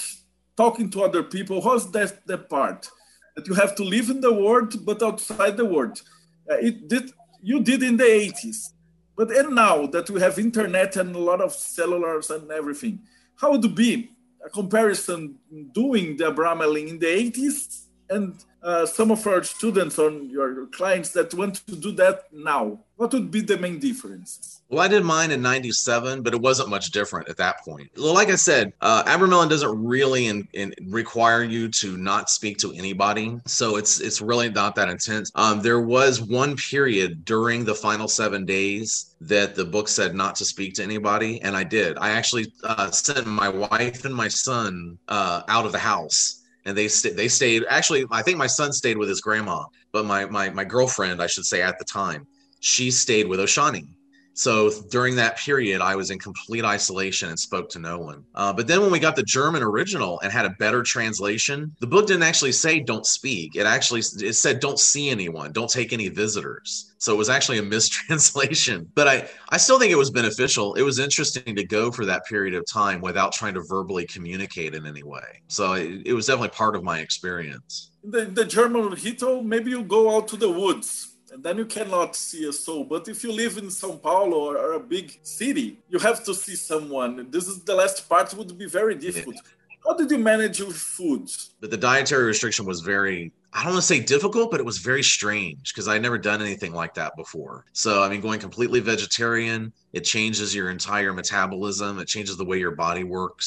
[0.59, 1.63] talking to other people?
[1.63, 2.91] How's that that part?
[3.35, 6.03] That you have to live in the world but outside the world.
[6.51, 8.74] Uh, it did you did in the 80s
[9.17, 12.99] but and now that we have internet and a lot of cellulars and everything
[13.37, 14.11] how would be
[14.45, 15.37] a comparison
[15.73, 21.11] doing the Abramelin in the 80s and uh, some of our students or your clients
[21.11, 25.05] that want to do that now what would be the main differences Well, I did
[25.05, 27.89] mine in '97, but it wasn't much different at that point.
[27.99, 32.73] Like I said, uh, Abramelin doesn't really in, in require you to not speak to
[32.73, 35.31] anybody, so it's it's really not that intense.
[35.35, 40.35] Um, there was one period during the final seven days that the book said not
[40.37, 41.99] to speak to anybody, and I did.
[41.99, 46.77] I actually uh, sent my wife and my son uh, out of the house, and
[46.77, 47.65] they sta- they stayed.
[47.69, 51.27] Actually, I think my son stayed with his grandma, but my my my girlfriend, I
[51.27, 52.27] should say, at the time,
[52.61, 53.87] she stayed with Ocha'ni.
[54.35, 58.25] So during that period, I was in complete isolation and spoke to no one.
[58.35, 61.87] Uh, but then when we got the German original and had a better translation, the
[61.87, 65.93] book didn't actually say "don't speak." It actually it said "don't see anyone, don't take
[65.93, 68.91] any visitors." So it was actually a mistranslation.
[68.95, 70.75] But I I still think it was beneficial.
[70.75, 74.75] It was interesting to go for that period of time without trying to verbally communicate
[74.75, 75.43] in any way.
[75.49, 77.91] So it, it was definitely part of my experience.
[78.05, 82.15] the, the german hito maybe you go out to the woods and then you cannot
[82.15, 82.85] see a soul.
[82.85, 86.33] But if you live in sao paulo or, or a big city you have to
[86.33, 87.29] see someone.
[87.31, 89.37] This is the last part would be very difficult.
[89.85, 91.29] How did you manage your food?
[91.61, 94.79] But the dietary restriction was very i don't want to say difficult but it was
[94.79, 97.65] very strange because i'd never done anything like that before.
[97.73, 101.99] So i mean going completely vegetarian it changes your entire metabolism.
[101.99, 103.47] It changes the way your body works.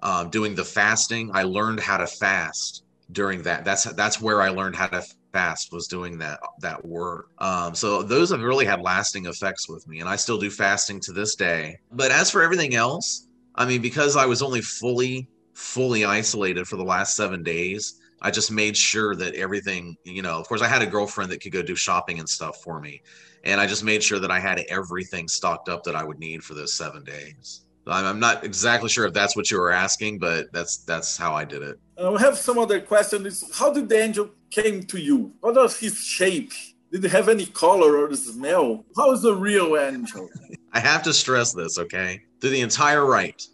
[0.00, 3.64] Um, doing the fasting i learned how to fast during that.
[3.64, 5.02] That's that's where i learned how to
[5.36, 9.86] fast was doing that that work um, so those have really had lasting effects with
[9.86, 13.66] me and i still do fasting to this day but as for everything else i
[13.66, 18.50] mean because i was only fully fully isolated for the last seven days I just
[18.50, 21.62] made sure that everything, you know, of course, I had a girlfriend that could go
[21.62, 23.02] do shopping and stuff for me.
[23.44, 26.42] And I just made sure that I had everything stocked up that I would need
[26.42, 27.65] for those seven days.
[27.86, 31.34] I'm I'm not exactly sure if that's what you were asking, but that's that's how
[31.34, 31.78] I did it.
[32.02, 33.26] uh, we have some other question.
[33.26, 35.32] Is how did the angel came to you?
[35.40, 36.52] What was his shape?
[36.92, 38.84] Did he have any color or smell?
[38.96, 40.28] How is the real angel?
[40.72, 42.20] I have to stress this, okay?
[42.40, 43.46] Through the entire rite,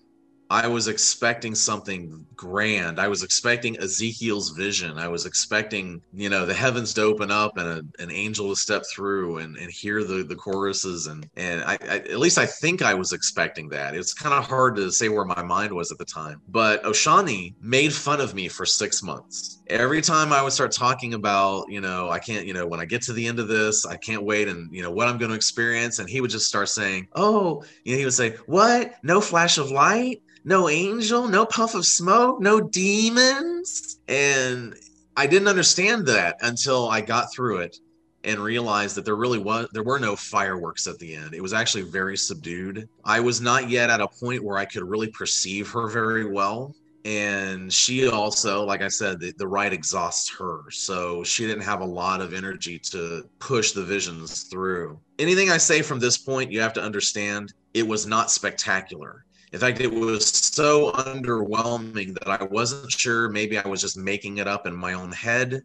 [0.52, 3.00] I was expecting something grand.
[3.00, 4.98] I was expecting Ezekiel's vision.
[4.98, 8.56] I was expecting, you know, the heavens to open up and a, an angel to
[8.56, 11.06] step through and, and hear the, the choruses.
[11.06, 13.94] And, and I, I, at least I think I was expecting that.
[13.94, 16.42] It's kind of hard to say where my mind was at the time.
[16.48, 19.62] But Ocha'ni made fun of me for six months.
[19.68, 22.84] Every time I would start talking about, you know, I can't, you know, when I
[22.84, 25.30] get to the end of this, I can't wait and, you know, what I'm going
[25.30, 25.98] to experience.
[25.98, 28.96] And he would just start saying, oh, you know, he would say, what?
[29.02, 30.20] No flash of light?
[30.44, 34.00] No angel, no puff of smoke, no demons.
[34.08, 34.74] And
[35.16, 37.78] I didn't understand that until I got through it
[38.24, 41.34] and realized that there really was there were no fireworks at the end.
[41.34, 42.88] It was actually very subdued.
[43.04, 46.74] I was not yet at a point where I could really perceive her very well.
[47.04, 50.60] And she also, like I said, the, the rite exhausts her.
[50.70, 55.00] So she didn't have a lot of energy to push the visions through.
[55.18, 59.24] Anything I say from this point, you have to understand it was not spectacular.
[59.52, 63.28] In fact, it was so underwhelming that I wasn't sure.
[63.28, 65.62] Maybe I was just making it up in my own head.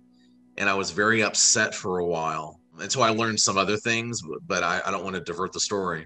[0.57, 4.61] And I was very upset for a while until I learned some other things, but
[4.61, 6.05] I, I don't want to divert the story.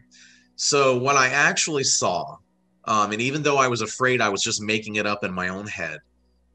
[0.58, 2.38] So, what I actually saw,
[2.86, 5.48] um, and even though I was afraid I was just making it up in my
[5.48, 6.00] own head,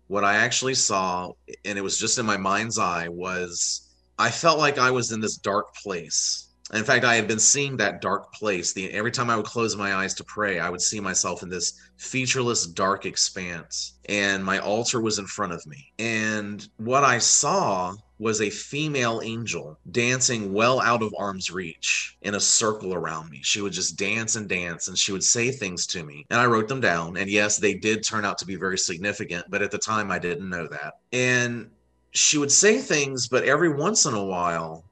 [0.07, 1.33] what I actually saw,
[1.65, 5.21] and it was just in my mind's eye, was I felt like I was in
[5.21, 8.73] this dark place in fact, I had been seeing that dark place.
[8.73, 11.49] The every time I would close my eyes to pray, I would see myself in
[11.49, 15.93] this featureless dark expanse, and my altar was in front of me.
[15.99, 22.35] And what I saw was a female angel dancing well out of arm's reach in
[22.35, 23.41] a circle around me.
[23.43, 26.25] She would just dance and dance and she would say things to me.
[26.31, 27.19] And I wrote them down.
[27.19, 30.19] And yes, they did turn out to be very significant, but at the time I
[30.19, 30.95] didn't know that.
[31.13, 31.71] And
[32.13, 34.85] she would say things, but every once in a while,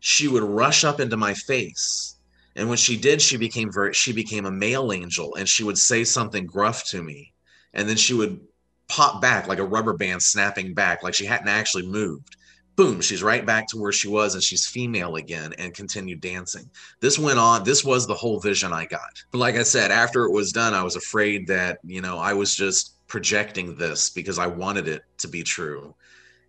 [0.00, 2.16] she would rush up into my face
[2.54, 5.78] and when she did she became very she became a male angel and she would
[5.78, 7.32] say something gruff to me
[7.74, 8.40] and then she would
[8.88, 12.36] pop back like a rubber band snapping back, like she hadn't actually moved.
[12.76, 16.68] Boom, she's right back to where she was and she's female again and continued dancing.
[17.00, 17.64] This went on.
[17.64, 19.24] This was the whole vision I got.
[19.30, 22.34] But like I said, after it was done, I was afraid that, you know, I
[22.34, 25.94] was just projecting this because I wanted it to be true.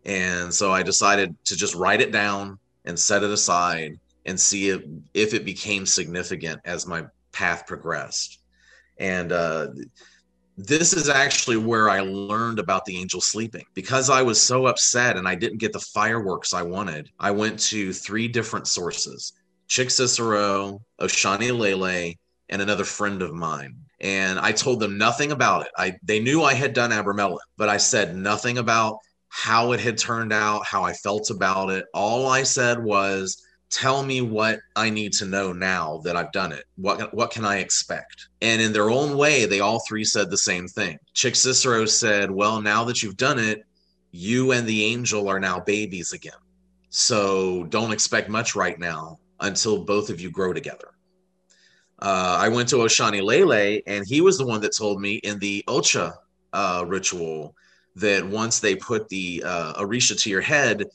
[0.04, 4.70] And so I decided to just write it down and set it aside and see
[4.70, 4.82] if,
[5.14, 8.40] if it became significant as my path progressed.
[8.98, 9.68] And uh,
[10.58, 13.66] this is actually where I learned about the angel sleeping.
[13.76, 17.60] Because I was so upset and I didn't get the fireworks I wanted, I went
[17.72, 19.34] to three different sources
[19.68, 22.14] Chic Cicero, Ocha'ni Lele,
[22.50, 23.76] and another friend of mine.
[24.00, 25.72] And I told them nothing about it.
[25.78, 29.00] I they knew I had done Abramelin, but I said nothing about
[29.38, 31.86] how it had turned out, how I felt about it.
[31.94, 36.52] All I said was tell me what I need to know now that I've done
[36.52, 36.64] it.
[36.76, 38.30] What what can I expect?
[38.42, 40.98] And in their own way, they all three said the same thing.
[41.14, 43.62] Chic Cicero said, "Well, now that you've done it,
[44.10, 46.42] you and the angel are now babies again.
[46.90, 50.96] So don't expect much right now until both of you grow together."
[52.02, 55.38] Uh, I went to Ocha'ni Lele, and he was the one that told me in
[55.38, 56.16] the Ocha
[56.54, 57.56] uh, ritual
[57.98, 60.86] that once they put the uh, Orisha to your head,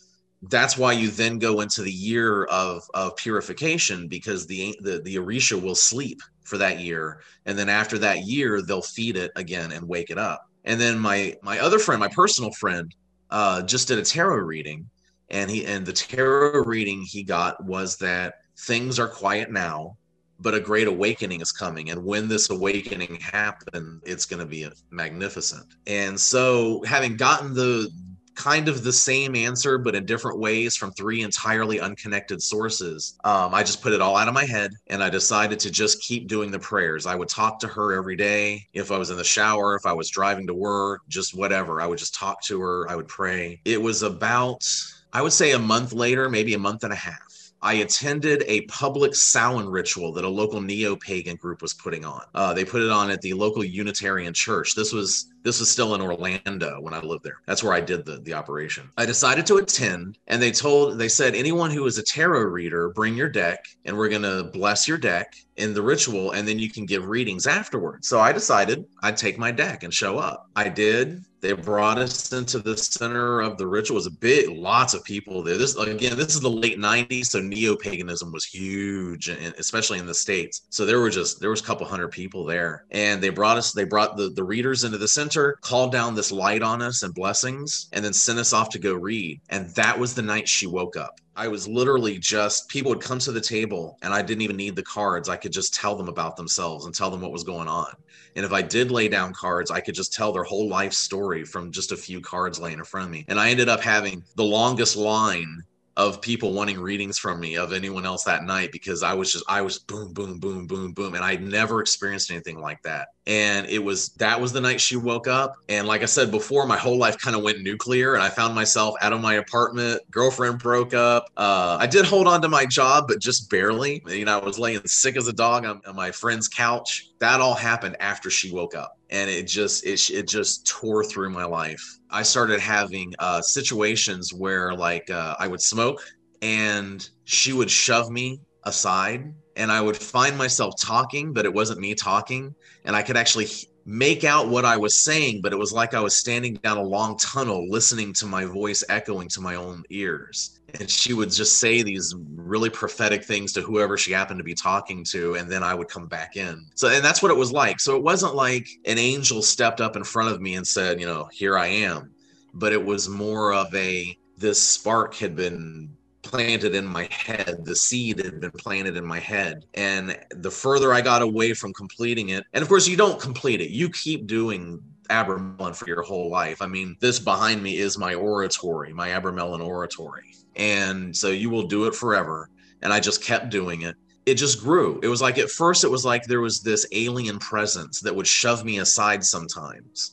[0.49, 5.17] that's why you then go into the year of, of purification because the, the the
[5.17, 9.73] Orisha will sleep for that year, and then after that year they'll feed it again
[9.73, 10.49] and wake it up.
[10.65, 12.95] And then my my other friend, my personal friend,
[13.31, 14.89] uh, just did a tarot reading,
[15.31, 19.97] and he and the tarot reading he got was that things are quiet now,
[20.43, 24.69] but a great awakening is coming, and when this awakening happens, it's going to be
[24.91, 25.67] magnificent.
[25.87, 27.91] And so, having gotten the
[28.35, 33.19] kind of the same answer, but in different ways from three entirely unconnected sources.
[33.25, 36.01] Um, I just put it all out of my head and I decided to just
[36.03, 37.07] keep doing the prayers.
[37.07, 38.67] I would talk to her every day.
[38.73, 41.87] If I was in the shower, if I was driving to work, just whatever, I
[41.87, 42.91] would just talk to her.
[42.91, 43.61] I would pray.
[43.65, 44.65] It was about,
[45.13, 47.32] I would say a month later, maybe a month and a half
[47.63, 52.23] I attended a public Samhain ritual that a local neo pagan group was putting on.
[52.35, 54.75] Uh, they put it on at the local Unitarian church.
[54.75, 57.41] This was this was still in Orlando when I lived there.
[57.47, 58.89] That's where I did the, the operation.
[58.97, 62.91] I decided to attend, and they told they said anyone who is a tarot reader,
[62.91, 66.71] bring your deck, and we're gonna bless your deck in the ritual, and then you
[66.71, 68.09] can give readings afterwards.
[68.09, 70.49] So I decided I'd take my deck and show up.
[70.57, 71.25] I did.
[71.41, 73.97] They brought us into the center of the ritual.
[73.97, 75.59] It was a big, lots of people there.
[75.59, 80.15] This again, this is the late '90s, so neo paganism was huge, especially in the
[80.15, 80.63] states.
[80.71, 83.73] So there were just there was a couple hundred people there, and they brought us.
[83.73, 87.13] They brought the the readers into the center, called down this light on us and
[87.13, 89.41] blessings, and then sent us off to go read.
[89.49, 91.19] And that was the night she woke up.
[91.35, 94.77] I was literally just people would come to the table and I didn't even need
[94.77, 95.31] the cards.
[95.31, 97.93] I could just tell them about themselves and tell them what was going on.
[98.37, 101.45] And if I did lay down cards, I could just tell their whole life story
[101.45, 103.25] from just a few cards laying in front of me.
[103.29, 105.63] And I ended up having the longest line
[105.97, 109.45] of people wanting readings from me of anyone else that night because I was just
[109.49, 113.09] I was boom boom boom boom boom and I'd never experienced anything like that.
[113.27, 116.67] And it was that was the night she woke up and like I said before
[116.67, 120.01] my whole life kind of went nuclear and I found myself out of my apartment,
[120.11, 121.27] girlfriend broke up.
[121.37, 124.03] Uh, I did hold on to my job but just barely.
[124.07, 127.11] You know, I was laying sick as a dog on, on my friend's couch.
[127.19, 131.31] That all happened after she woke up and it just it, it just tore through
[131.31, 131.99] my life.
[132.11, 136.01] I started having uh, situations where like uh, i would smoke
[136.41, 141.79] and she would shove me aside and i would find myself talking but it wasn't
[141.79, 142.55] me talking.
[142.85, 143.47] And i could actually
[143.85, 146.83] make out what i was saying but it was like i was standing down a
[146.83, 151.59] long tunnel listening to my voice echoing to my own ears and she would just
[151.59, 155.63] say these really prophetic things to whoever she happened to be talking to and then
[155.63, 156.67] i would come back in.
[156.75, 157.81] So and that's what it was like.
[157.81, 161.07] So it wasn't like an angel stepped up in front of me and said you
[161.07, 162.13] know here i am.
[162.55, 167.75] But it was more of a this spark had been planted in my head the
[167.75, 169.65] seed had been planted in my head.
[169.75, 173.61] And the further i got away from completing it and of course you don't complete
[173.61, 173.71] it.
[173.71, 174.83] You keep doing
[175.13, 176.63] Abramelin for your whole life.
[176.63, 180.35] I mean, this behind me is my oratory, my Abramelin oratory.
[180.57, 182.49] And so you will do it forever.
[182.83, 183.95] And i just kept doing it.
[184.27, 185.01] It just grew.
[185.03, 188.27] It was like at first it was like there was this alien presence that would
[188.27, 190.13] shove me aside sometimes.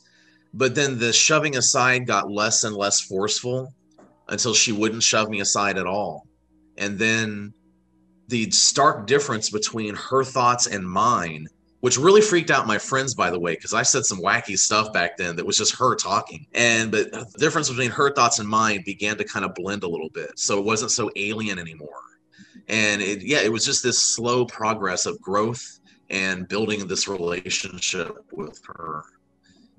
[0.52, 3.72] But then the shoving aside got less and less forceful
[4.28, 6.26] until she wouldn't shove me aside at all.
[6.76, 7.52] And then
[8.28, 11.46] the stark difference between her thoughts and mine
[11.80, 14.92] which really freaked out my friends, by the way, because I said some wacky stuff
[14.92, 16.46] back then that was just her talking.
[16.54, 19.88] And but the difference between her thoughts and mine began to kind of blend a
[19.88, 20.38] little bit.
[20.38, 22.02] So it wasn't so alien anymore.
[22.68, 28.24] And it, yeah, it was just this slow progress of growth and building this relationship
[28.30, 29.02] with her.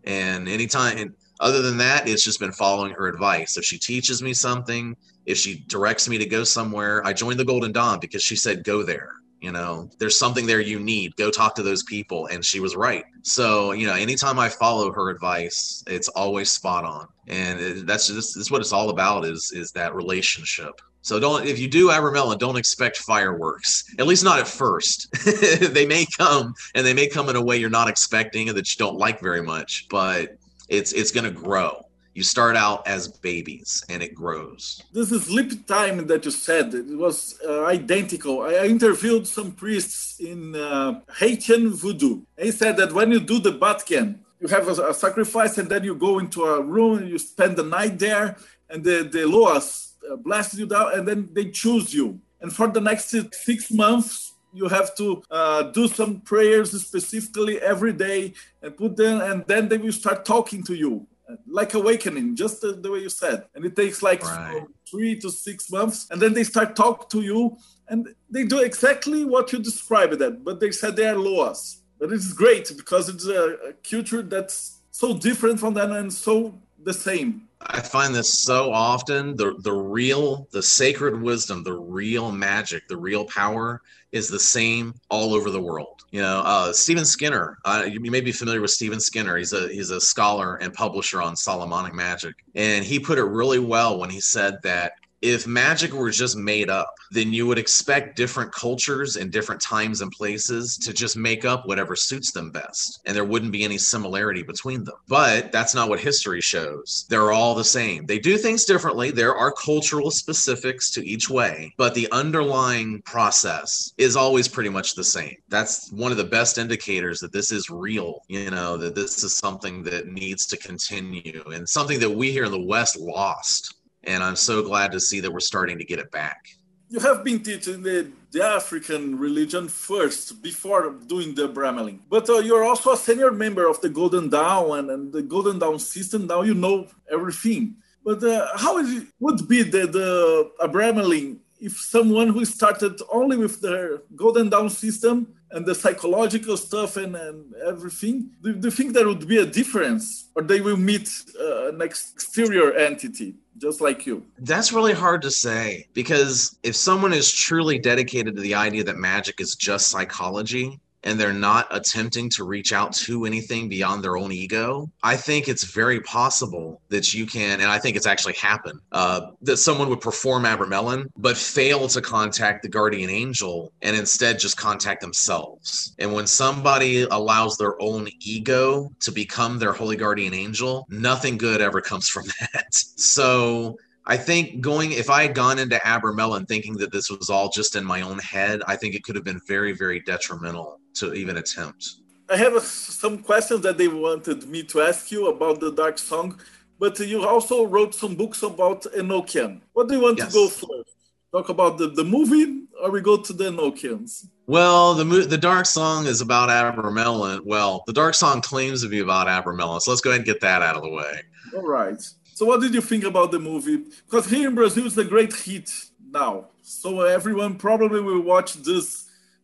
[0.03, 3.57] And anytime, and Other than that, it's just been following her advice.
[3.57, 4.95] If she teaches me something,
[5.25, 8.63] if she directs me to go somewhere, I joined the Golden Dawn because she said,
[8.63, 9.13] go there.
[9.41, 11.15] You know, there's something there you need.
[11.15, 12.27] Go talk to those people.
[12.27, 13.03] And she was right.
[13.23, 17.07] So, you know, anytime I follow her advice, it's always spot on.
[17.27, 20.79] And it, that's just that's what it's all about is is that relationship.
[21.01, 23.83] So don't if you do Abramelin, don't expect fireworks.
[23.97, 25.07] At least not at first.
[25.73, 28.71] they may come and they may come in a way you're not expecting and that
[28.71, 30.37] you don't like very much, but
[30.69, 31.81] it's it's going to grow.
[32.13, 34.81] You start out as babies and it grows.
[34.91, 36.73] This is sleep time that you said.
[36.73, 38.41] It was uh, identical.
[38.41, 42.21] I interviewed some priests in uh, Haitian voodoo.
[42.35, 45.83] They said that when you do the Batken, you have a, a, sacrifice and then
[45.83, 48.35] you go into a room and you spend the night there
[48.69, 52.19] and the, the Loas uh, blast you down and then they choose you.
[52.41, 57.93] And for the next six months, you have to uh, do some prayers specifically every
[57.93, 61.07] day and put them, and then they will start talking to you
[61.47, 63.45] like awakening, just the, the, way you said.
[63.55, 64.63] And it takes like right.
[64.89, 67.57] three to six months, and then they start talk to you,
[67.87, 70.43] and they do exactly what you described it.
[70.43, 71.77] But they said they are loas.
[71.99, 76.59] But it's great because it's a, a culture that's so different from them and so
[76.83, 77.47] the same.
[77.67, 82.97] I find this so often the the real the sacred wisdom, the real magic, the
[82.97, 83.81] real power
[84.11, 86.03] is the same all over the world.
[86.11, 87.57] You know, uh, Stephen Skinner.
[87.63, 89.37] Uh, you may be familiar with Stephen Skinner.
[89.37, 93.59] He's a he's a scholar and publisher on Solomonic magic, and he put it really
[93.59, 98.15] well when he said that if magic were just made up, then you would expect
[98.15, 103.01] different cultures and different times and places to just make up whatever suits them best.
[103.05, 104.95] And there wouldn't be any similarity between them.
[105.07, 107.05] But that's not what history shows.
[107.09, 108.05] They're all the same.
[108.05, 109.11] They do things differently.
[109.11, 114.95] There are cultural specifics to each way, but the underlying process is always pretty much
[114.95, 115.35] the same.
[115.49, 119.37] That's one of the best indicators that this is real, you know, that this is
[119.37, 124.23] something that needs to continue and something that we here in the West lost and
[124.23, 126.49] I'm so glad to see that we're starting to get it back.
[126.89, 132.39] You have been teaching the, the African religion first before doing the Abramelin, but uh,
[132.39, 136.27] you're also a senior member of the Golden Dawn and, and the Golden Dawn system.
[136.27, 137.75] Now you know everything.
[138.03, 143.61] But uh, how it would be the, the Abramelin if someone who started only with
[143.61, 148.93] the Golden Dawn system and the psychological stuff and, and everything, do, do you think
[148.93, 151.07] there would be a difference or they will meet
[151.39, 153.35] uh, an exterior entity?
[153.57, 154.25] Just like you?
[154.39, 158.97] That's really hard to say because if someone is truly dedicated to the idea that
[158.97, 164.17] magic is just psychology, and they're not attempting to reach out to anything beyond their
[164.17, 168.33] own ego, I think it's very possible that you can, and I think it's actually
[168.33, 173.95] happened, uh, that someone would perform Abramelin, but fail to contact the guardian angel and
[173.95, 175.95] instead just contact themselves.
[175.99, 181.61] And when somebody allows their own ego to become their holy guardian angel, nothing good
[181.61, 182.73] ever comes from that.
[182.73, 187.49] So, I think going if I had gone into Abramelin thinking that this was all
[187.49, 191.13] just in my own head, I think it could have been very, very detrimental to
[191.13, 191.95] even attempt.
[192.29, 195.97] I have a, some questions that they wanted me to ask you about the Dark
[195.97, 196.39] Song,
[196.79, 199.61] but you also wrote some books about Enochian.
[199.73, 200.27] What do you want yes.
[200.27, 200.95] to go first?
[201.31, 204.27] Talk about the, the movie, or we go to the Enochians?
[204.47, 207.41] Well, the the Dark Song is about Abramelin.
[207.45, 210.41] Well, the Dark Song claims to be about Abramelin, so let's go ahead and get
[210.41, 211.21] that out of the way.
[211.55, 212.01] All right.
[212.33, 213.77] So, what did you think about the movie?
[214.05, 215.71] Because here in Brazil, it's a great hit
[216.11, 216.47] now.
[216.61, 219.00] So everyone probably will watch this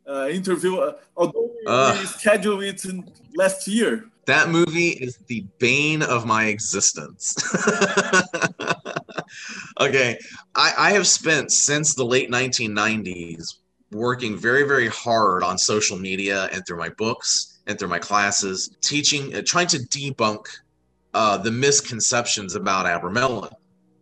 [0.07, 2.85] uh, interview, uh, although we, uh, scheduled it
[3.35, 4.05] last year.
[4.25, 7.35] That movie is the bane of my existence.
[9.79, 10.19] okay,
[10.55, 13.55] I, I have spent since the late 1990s
[13.91, 18.75] working very, very hard on social media and through my books and through my classes,
[18.81, 20.45] teaching, uh, trying to debunk
[21.13, 23.51] uh, the misconceptions about Abramelin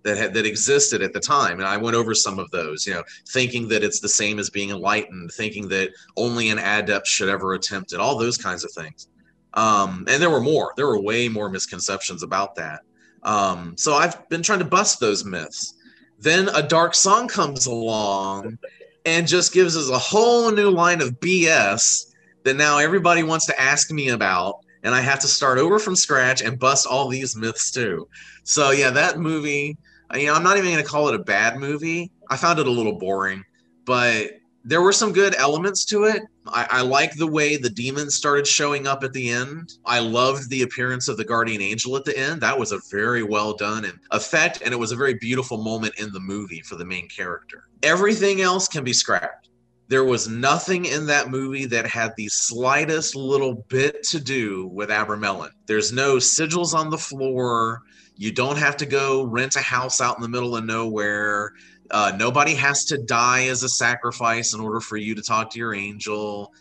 [0.05, 1.59] that had, that existed at the time.
[1.59, 4.49] And i went over some of those you know thinking that it's the same as
[4.49, 8.71] being enlightened thinking that only an adept should ever attempt it all those kinds of
[8.71, 9.09] things.
[9.55, 10.73] Um, and there were more.
[10.75, 12.81] There were way more misconceptions about that.
[13.23, 15.73] Um, so i've been trying to bust those myths.
[16.19, 18.57] Then a dark song comes along
[19.05, 23.59] and just gives us a whole new line of bs that now everybody wants to
[23.59, 24.59] ask me about.
[24.83, 28.07] And i have to start over from scratch and bust all these myths too.
[28.43, 29.77] So yeah that movie
[30.13, 32.11] you know, I'm not even going to call it a bad movie.
[32.29, 33.43] I found it a little boring,
[33.85, 34.31] but
[34.67, 36.23] there were some good elements to it.
[36.47, 39.73] I, I like the way the demons started showing up at the end.
[39.85, 42.41] I loved the appearance of the guardian angel at the end.
[42.41, 46.11] That was a very well done effect, and it was a very beautiful moment in
[46.11, 47.65] the movie for the main character.
[47.83, 49.49] Everything else can be scrapped.
[49.87, 54.89] there was nothing in that movie that had the slightest little bit to do with
[54.89, 55.51] Abramelin.
[55.67, 57.81] There's no sigils on the floor.
[58.17, 61.53] You don't have to go rent a house out in the middle of nowhere.
[61.91, 65.59] Uh, nobody has to die as a sacrifice in order for you to talk to
[65.59, 66.53] your angel.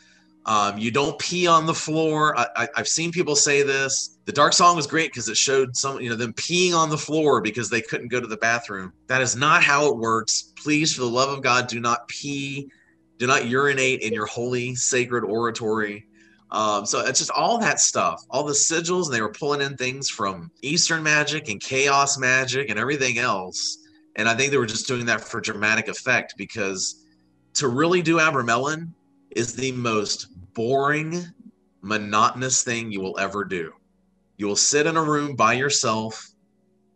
[0.47, 2.37] Um, you don't pee on the floor.
[2.39, 4.19] I, have seen people say this.
[4.27, 6.99] The Dark Song was great because it showed some, you know, them peeing on the
[6.99, 8.93] floor because they couldn't go to the bathroom.
[9.07, 10.53] That is not how it works.
[10.57, 12.69] Please, for the love of God, do not pee
[13.19, 16.07] do not urinate in your holy sacred oratory.
[16.55, 19.77] Um, so it's just all that stuff, all the sigils, and they were pulling in
[19.77, 23.79] things from Eastern magic and chaos magic and everything else.
[24.15, 27.05] And I think they were just doing that for dramatic effect because
[27.55, 28.93] to really do Abramelin
[29.33, 31.27] is the most boring,
[31.81, 33.73] monotonous thing you will ever do.
[34.37, 36.25] You will sit in a room by yourself,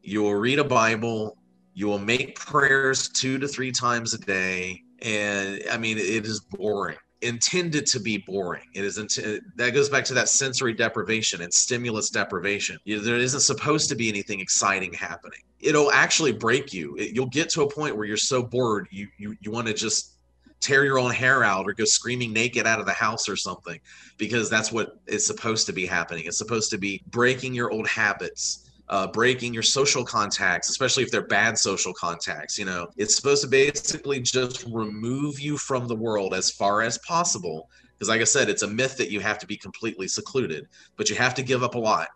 [0.02, 1.36] you will read a Bible,
[1.74, 6.38] you will make prayers two to three times a day, and I mean it is
[6.38, 8.69] boring intended to be boring.
[8.75, 12.79] It is int- uh, that goes back to that sensory deprivation and stimulus deprivation.
[12.85, 15.41] You, there isn't supposed to be anything exciting happening.
[15.61, 16.97] It'll actually break you.
[16.97, 19.75] It, you'll get to a point where you're so bored you you you want to
[19.75, 20.14] just
[20.61, 23.79] tear your own hair out or go screaming naked out of the house or something
[24.16, 26.25] because that's what is supposed to be happening.
[26.27, 31.11] It's supposed to be breaking your old habits uh, breaking your social contacts, especially if
[31.11, 32.59] they're bad social contacts.
[32.59, 36.99] You know, it's supposed to basically just remove you from the world as far as
[36.99, 37.68] possible.
[37.93, 41.11] Because, like I said, it's a myth that you have to be completely secluded, but
[41.11, 42.09] you have to give up a lot.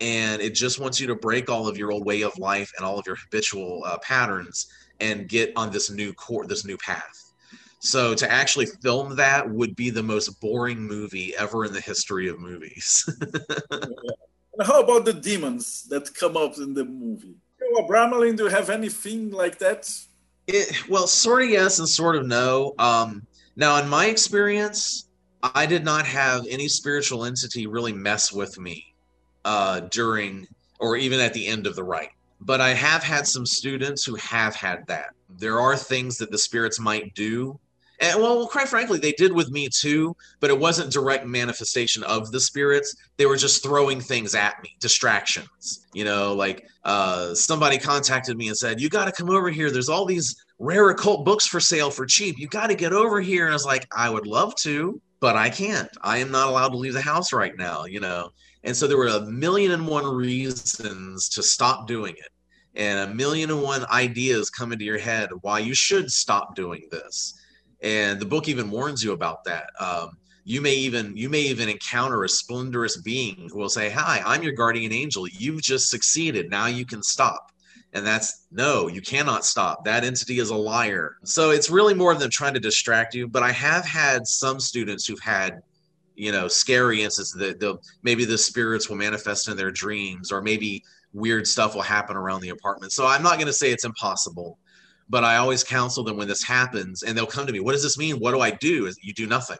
[0.00, 2.84] And it just wants you to break all of your old way of life and
[2.84, 4.66] all of your habitual uh, patterns
[5.00, 7.32] and get on this new core, this new path.
[7.80, 12.28] So to actually film that would be the most boring movie ever in the history
[12.28, 13.08] of movies.
[14.58, 17.36] And how about the demons that come up in the movie?
[17.78, 19.90] Abramelin, do you have anything like that?
[20.46, 22.74] It, well, sort of yes and sort of no.
[22.78, 23.26] Um,
[23.56, 25.08] now, in my experience,
[25.42, 28.94] I did not have any spiritual entity really mess with me
[29.44, 30.46] uh, during
[30.78, 32.10] or even at the end of the rite.
[32.40, 35.10] But I have had some students who have had that.
[35.38, 37.58] There are things that the spirits might do
[38.00, 42.30] and well, quite frankly, they did with me too, but it wasn't direct manifestation of
[42.30, 42.94] the spirits.
[43.16, 45.86] They were just throwing things at me, distractions.
[45.94, 49.70] You know, like uh, somebody contacted me and said, "You got to come over here.
[49.70, 52.38] There's all these rare occult books for sale for cheap.
[52.38, 55.36] You got to get over here." And I was like, "I would love to, but
[55.36, 55.88] I can't.
[56.02, 58.30] I am not allowed to leave the house right now." You know,
[58.62, 62.30] and so there were a million and one reasons to stop doing it
[62.76, 66.86] and a million and one ideas come into your head why you should stop doing
[66.90, 67.35] this
[67.82, 69.70] and the book even warns you about that.
[69.80, 70.16] Um,
[70.46, 74.44] you may even you may even encounter a splendorous being who will say hi i'm
[74.44, 75.26] your guardian angel.
[75.28, 76.48] You've just succeeded.
[76.50, 77.50] Now you can stop.
[77.92, 79.84] And that's no you cannot stop.
[79.84, 81.16] That entity is a liar.
[81.24, 85.04] So it's really more than trying to distract you but i have had some students
[85.04, 85.60] who've had
[86.14, 90.40] you know scary instances that they'll maybe the spirits will manifest in their dreams or
[90.40, 92.92] maybe weird stuff will happen around the apartment.
[92.92, 94.58] So i'm not going to say it's impossible
[95.08, 97.82] but I always counsel them when this happens and they'll come to me, what does
[97.82, 98.16] this mean?
[98.16, 98.90] What do I do?
[99.02, 99.58] You do nothing.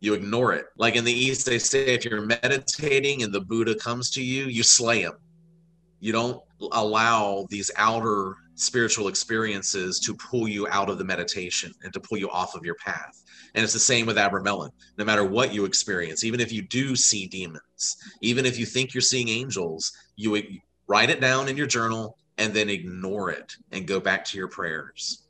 [0.00, 0.66] You ignore it.
[0.76, 4.44] Like in the East, they say if you're meditating and the Buddha comes to you,
[4.44, 5.14] you slay him.
[6.00, 6.40] You don't
[6.72, 12.18] allow these outer spiritual experiences to pull you out of the meditation and to pull
[12.18, 13.22] you off of your path.
[13.54, 14.70] And it's the same with Abramelin.
[14.96, 18.94] No matter what you experience, even if you do see demons, even if you think
[18.94, 23.86] you're seeing angels, you write it down in your journal, and then ignore it and
[23.86, 25.24] go back to your prayers.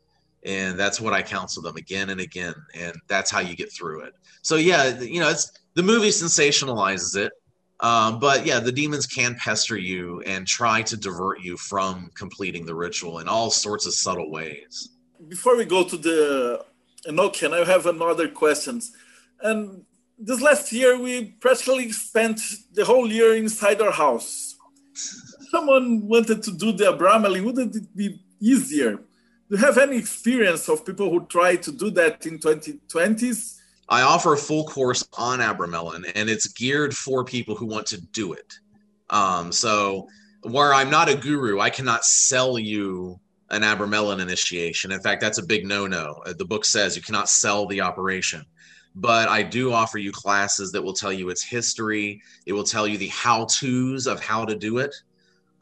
[0.44, 2.54] And that's what I counsel them again and again.
[2.74, 4.14] And that's how you get through it.
[4.42, 7.32] So, yeah, you know, it's the movie sensationalizes it.
[7.80, 12.66] Um, but yeah, the demons can pester you and try to divert you from completing
[12.66, 14.90] the ritual in all sorts of subtle ways.
[15.28, 16.64] Before we go to the
[17.06, 18.92] Enochian, I have another questions.
[19.40, 19.84] And
[20.18, 22.40] this last year, we practically spent
[22.72, 24.56] the whole year inside our house
[25.50, 28.96] someone wanted to do the Abramelin, wouldn't it be easier?
[28.96, 33.56] Do you have any experience of people who try to do that in 2020s?
[33.88, 38.00] I offer a full course on Abramelin, and it's geared for people who want to
[38.00, 38.52] do it.
[39.08, 40.08] Um, so,
[40.42, 43.18] where I'm not a guru, I cannot sell you
[43.50, 44.92] an Abramelin initiation.
[44.92, 46.22] In fact, that's a big no no.
[46.26, 48.44] Uh, the book says you cannot sell the operation.
[48.94, 52.86] But I do offer you classes that will tell you its history, it will tell
[52.86, 54.94] you the how to's of how to do it.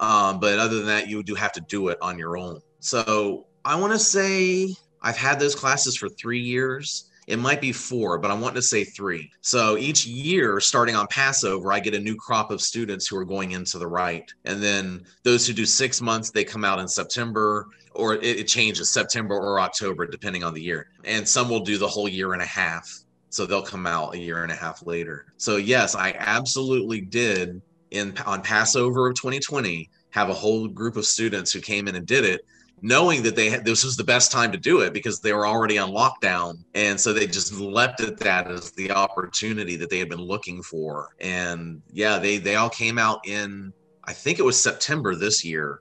[0.00, 2.60] Um, but other than that, you do have to do it on your own.
[2.80, 7.10] So I want to say I've had those classes for three years.
[7.26, 9.30] It might be four, but I want to say three.
[9.40, 13.24] So each year, starting on Passover, I get a new crop of students who are
[13.24, 14.32] going into the rite.
[14.44, 17.66] And then those who do six months, they come out in September
[17.96, 20.88] or it, it changes September or October, depending on the year.
[21.04, 22.88] And some will do the whole year and a half.
[23.30, 25.26] So they'll come out a year and a half later.
[25.36, 27.60] So yes, I absolutely did
[27.96, 32.06] in on Passover of 2020 have a whole group of students who came in and
[32.06, 32.42] did it
[32.82, 35.46] knowing that they had this was the best time to do it because they were
[35.46, 36.62] already on lockdown.
[36.74, 40.62] And so they just leapt at that as the opportunity that they had been looking
[40.62, 41.08] for.
[41.20, 43.72] And yeah they they all came out in
[44.04, 45.80] i think it was september this year.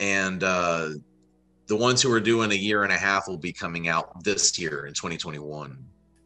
[0.00, 0.90] And uh
[1.66, 4.58] the ones who are doing a year and a half will be coming out this
[4.58, 5.78] year in 2021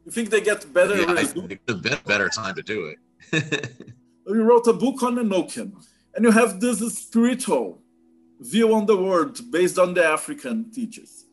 [0.05, 1.25] you think they get better yeah,
[1.69, 2.93] a better time to do
[3.33, 3.93] it
[4.27, 5.73] you wrote a book on enochian
[6.15, 7.81] and you have this spiritual
[8.41, 11.27] view on the world based on the African teachers.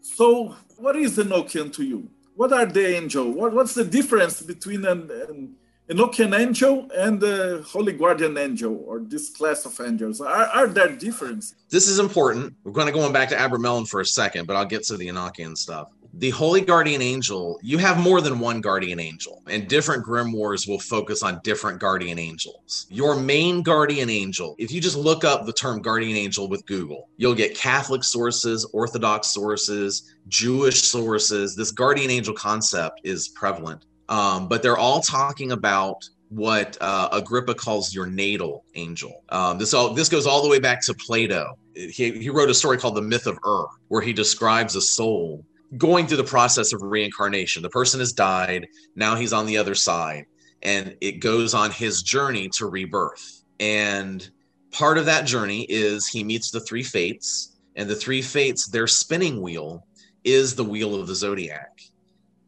[0.00, 2.10] So, what is Enochian to you?
[2.34, 3.30] What are the angel?
[3.30, 5.54] What, what's the difference between an, an
[5.90, 10.20] Enochian angel and the Holy Guardian angel, or this class of angels?
[10.20, 11.54] Are, are there differences?
[11.68, 12.54] This is important.
[12.64, 15.08] We're going to go back to Abramelin for a second, but I'll get to the
[15.08, 20.04] Enochian stuff the holy guardian angel you have more than one guardian angel and different
[20.04, 25.24] grimoires will focus on different guardian angels your main guardian angel if you just look
[25.24, 31.54] up the term guardian angel with google you'll get catholic sources orthodox sources jewish sources
[31.54, 37.54] this guardian angel concept is prevalent um, but they're all talking about what uh, Agrippa
[37.54, 39.24] calls your natal angel.
[39.30, 41.58] Um, this all this goes all the way back to Plato.
[41.74, 45.44] He, he wrote a story called the Myth of Ur, where he describes a soul
[45.76, 47.62] going through the process of reincarnation.
[47.62, 48.66] The person has died,
[48.96, 50.24] now he's on the other side,
[50.62, 53.42] and it goes on his journey to rebirth.
[53.58, 54.28] And
[54.70, 58.86] part of that journey is he meets the three fates, and the three fates, their
[58.86, 59.86] spinning wheel
[60.24, 61.80] is the wheel of the zodiac.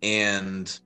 [0.02, 0.78] And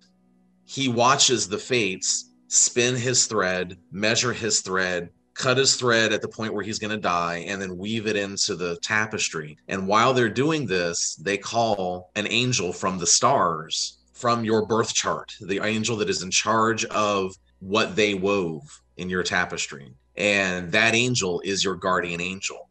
[0.66, 6.28] he watches the fates spin his thread, measure his thread, cut his thread at the
[6.28, 9.58] point where he's going to die and then weave it into the tapestry.
[9.68, 14.94] And while they're doing this, they call an angel from the stars from your birth
[14.94, 18.62] chart, the angel that is in charge of what they wove
[18.96, 19.92] in your tapestry.
[20.16, 22.70] And that angel is your guardian angel.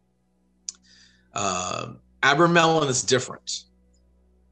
[1.36, 1.89] Uh,
[2.24, 3.66] Abramelin is different.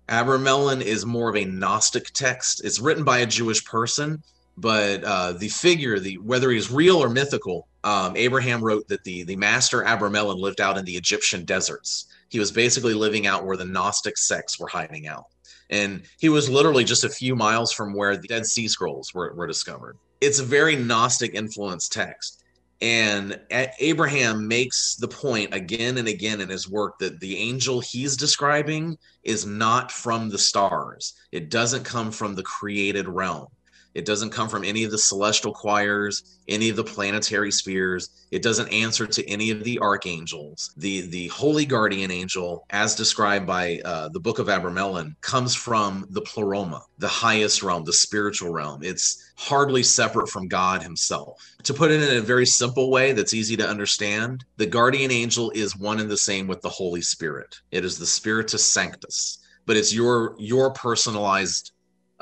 [0.07, 2.63] Abramelin is more of a Gnostic text.
[2.63, 4.21] It's written by a Jewish person,
[4.57, 9.23] but uh, the figure, the whether he's real or mythical, um, Abraham wrote that the
[9.23, 12.07] the master Abramelin lived out in the Egyptian deserts.
[12.29, 15.25] He was basically living out where the Gnostic sects were hiding out,
[15.69, 19.33] and he was literally just a few miles from where the Dead Sea Scrolls were,
[19.33, 19.97] were discovered.
[20.21, 22.43] It's a very Gnostic influenced text,
[22.81, 23.39] and
[23.79, 28.97] Abraham makes the point again and again in his work that the angel he's describing
[29.23, 31.13] is not from the stars.
[31.31, 33.47] It doesn't come from the created realm
[33.93, 38.09] it doesn't come from any of the celestial choirs, any of the planetary spheres.
[38.31, 40.73] It doesn't answer to any of the archangels.
[40.77, 46.05] The the holy guardian angel, as described by uh, the Book of Abramelin, comes from
[46.09, 48.83] the pleroma, the highest realm, the spiritual realm.
[48.83, 51.39] It's hardly separate from God Himself.
[51.63, 55.51] To put it in a very simple way that's easy to understand, the guardian angel
[55.51, 57.55] is one and the same with the Holy Spirit.
[57.71, 61.72] It is the Spiritus Sanctus but it's your your personalized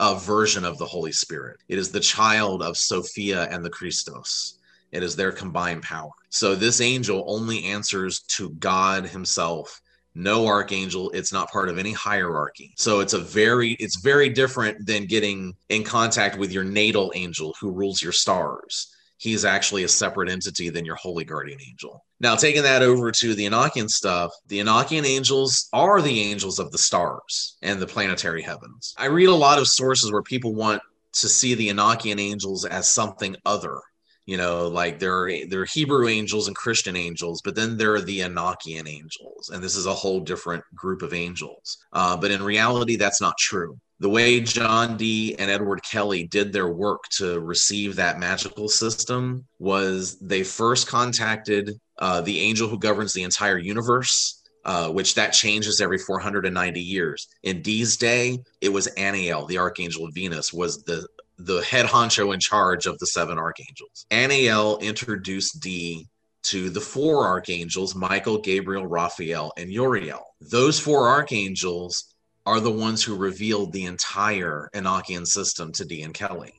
[0.01, 1.59] a version of the Holy Spirit.
[1.69, 4.57] It is the child of Sophia and the Christos.
[4.91, 6.09] It is their combined power.
[6.29, 9.79] So this angel only answers to God himself.
[10.15, 12.73] No archangel, it's not part of any hierarchy.
[12.77, 17.55] So it's a very it's very different than getting in contact with your natal angel
[17.61, 22.03] who rules your stars he's actually a separate entity than your holy guardian angel.
[22.19, 26.71] Now, taking that over to the Enochian stuff, the Enochian angels are the angels of
[26.71, 28.95] the stars and the planetary heavens.
[28.97, 30.81] I read a lot of sources where people want
[31.13, 33.79] to see the Enochian angels as something other.
[34.25, 37.93] You know, like there are there are Hebrew angels and Christian angels, but then there
[37.93, 41.77] are the Enochian angels, and this is a whole different group of angels.
[41.93, 46.51] Uh, but in reality, that's not true the way John Dee and Edward Kelly did
[46.51, 52.79] their work to receive that magical system was they first contacted uh, the angel who
[52.79, 57.27] governs the entire universe, uh, which that changes every 490 years.
[57.43, 62.33] In Dee's day, it was Anael, the archangel of Venus, was the the head honcho
[62.33, 64.05] in charge of the seven archangels.
[64.11, 66.07] Anael introduced Dee
[66.43, 70.25] to the four archangels Michael, Gabriel, Raphael, and Uriel.
[70.39, 72.10] Those four archangels
[72.45, 76.53] are the ones who revealed the entire Enochian system to Dee and Kelly.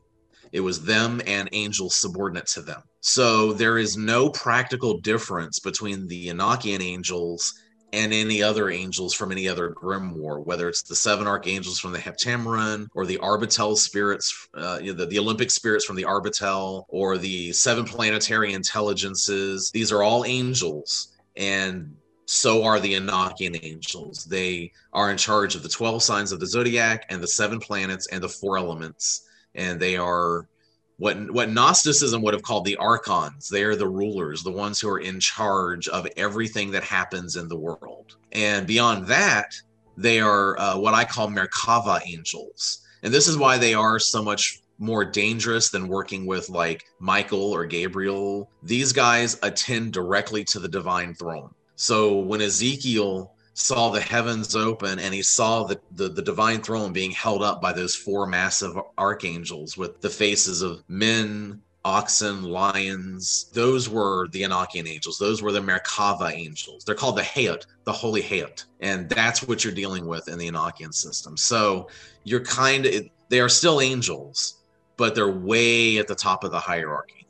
[0.52, 2.82] It was them and angels subordinate to them.
[3.00, 7.54] So there is no practical difference between the Enochian angels
[7.94, 11.98] and any other angels from any other grimoire, whether it's the seven archangels from the
[11.98, 16.84] Heptameron or the Arbatel spirits, uh, you know, the, the Olympic spirits from the Arbatel
[16.88, 19.70] or the seven planetary intelligences.
[19.72, 21.94] These are all angels, and
[22.26, 24.24] so are the Enochian angels.
[24.24, 28.06] They are in charge of the 12 signs of the zodiac and the seven planets
[28.08, 29.28] and the four elements.
[29.54, 30.48] And they are
[30.98, 33.48] what what Gnosticism would have called the archons.
[33.48, 37.48] They are the rulers, the ones who are in charge of everything that happens in
[37.48, 38.16] the world.
[38.32, 39.54] And beyond that,
[39.96, 42.82] they are uh, what I call Merkava angels.
[43.02, 47.52] And this is why they are so much more dangerous than working with like Michael
[47.52, 48.48] or Gabriel.
[48.62, 51.50] These guys attend directly to the divine throne.
[51.76, 56.92] So when Ezekiel saw the heavens open and he saw the, the, the, divine throne
[56.92, 63.50] being held up by those four massive archangels with the faces of men, oxen, lions.
[63.52, 65.18] Those were the Enochian angels.
[65.18, 66.84] Those were the Merkava angels.
[66.84, 68.64] They're called the Hayat, the Holy Hayat.
[68.80, 71.36] And that's what you're dealing with in the Enochian system.
[71.36, 71.88] So
[72.24, 74.62] you're kind of, they are still angels,
[74.96, 77.21] but they're way at the top of the hierarchy.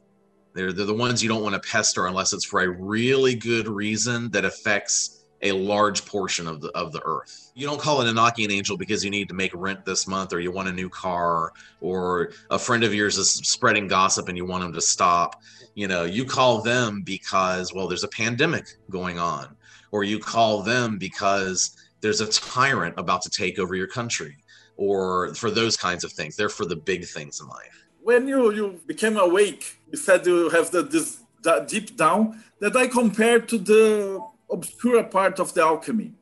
[0.55, 3.69] They're, they're the ones you don't want to pester unless it's for a really good
[3.69, 7.51] reason that affects a large portion of the of the earth.
[7.55, 10.33] You don't call it an Enochian angel because you need to make rent this month
[10.33, 14.37] or you want a new car or a friend of yours is spreading gossip and
[14.37, 15.43] you want them to stop.
[15.75, 19.57] You know, you call them because well there's a pandemic going on
[19.91, 24.37] or you call them because there's a tyrant about to take over your country
[24.77, 26.37] or for those kinds of things.
[26.37, 27.82] They're for the big things in life.
[28.03, 32.77] When you you became awake, you said you have the this that deep down that
[32.77, 36.13] I compared to the obscure part of the alchemy.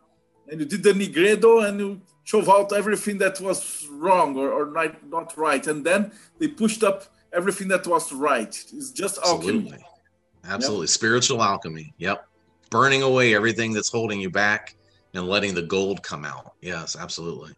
[0.48, 4.66] And you did the Nigredo and you shove out everything that was wrong or, or
[4.66, 5.64] not, not right.
[5.66, 8.48] And then they pushed up everything that was right.
[8.48, 9.72] It's just Absolutely.
[9.72, 9.84] alchemy.
[10.44, 10.84] Absolutely.
[10.84, 10.90] Yep.
[10.90, 11.94] Spiritual alchemy.
[11.98, 12.26] Yep.
[12.70, 14.76] Burning away everything that's holding you back
[15.14, 16.54] and letting the gold come out.
[16.60, 17.52] Yes, absolutely.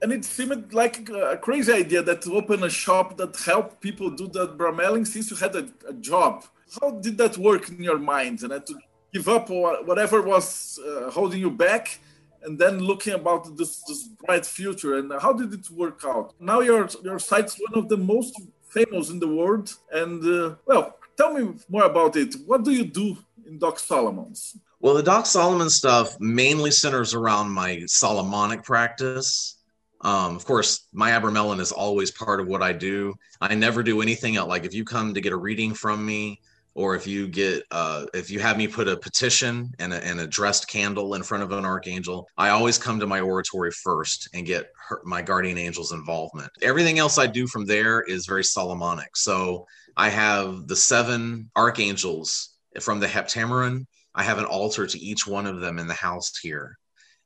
[0.00, 4.10] And it seemed like a crazy idea that to open a shop that helped people
[4.10, 6.44] do that bramelling since you had a, a job.
[6.80, 8.42] How did that work in your mind?
[8.42, 8.74] And to
[9.12, 11.98] give up whatever was uh, holding you back
[12.42, 14.98] and then looking about this, this bright future.
[14.98, 16.34] And how did it work out?
[16.38, 18.34] Now your your site's one of the most
[18.68, 19.74] famous in the world.
[19.90, 22.36] And uh, well tell me more about it.
[22.46, 24.56] What do you do in doc solomon's?
[24.80, 29.57] Well the doc solomon stuff mainly centers around my solomonic practice
[30.02, 33.14] um, of course, my Abramelin is always part of what I do.
[33.40, 34.48] I never do anything else.
[34.48, 36.40] Like if you come to get a reading from me,
[36.78, 40.20] or if you get uh, if you have me put a petition and a, and
[40.20, 44.28] a dressed candle in front of an archangel i always come to my oratory first
[44.32, 48.44] and get her, my guardian angel's involvement everything else i do from there is very
[48.44, 53.84] solomonic so i have the seven archangels from the heptameron
[54.14, 56.78] i have an altar to each one of them in the house here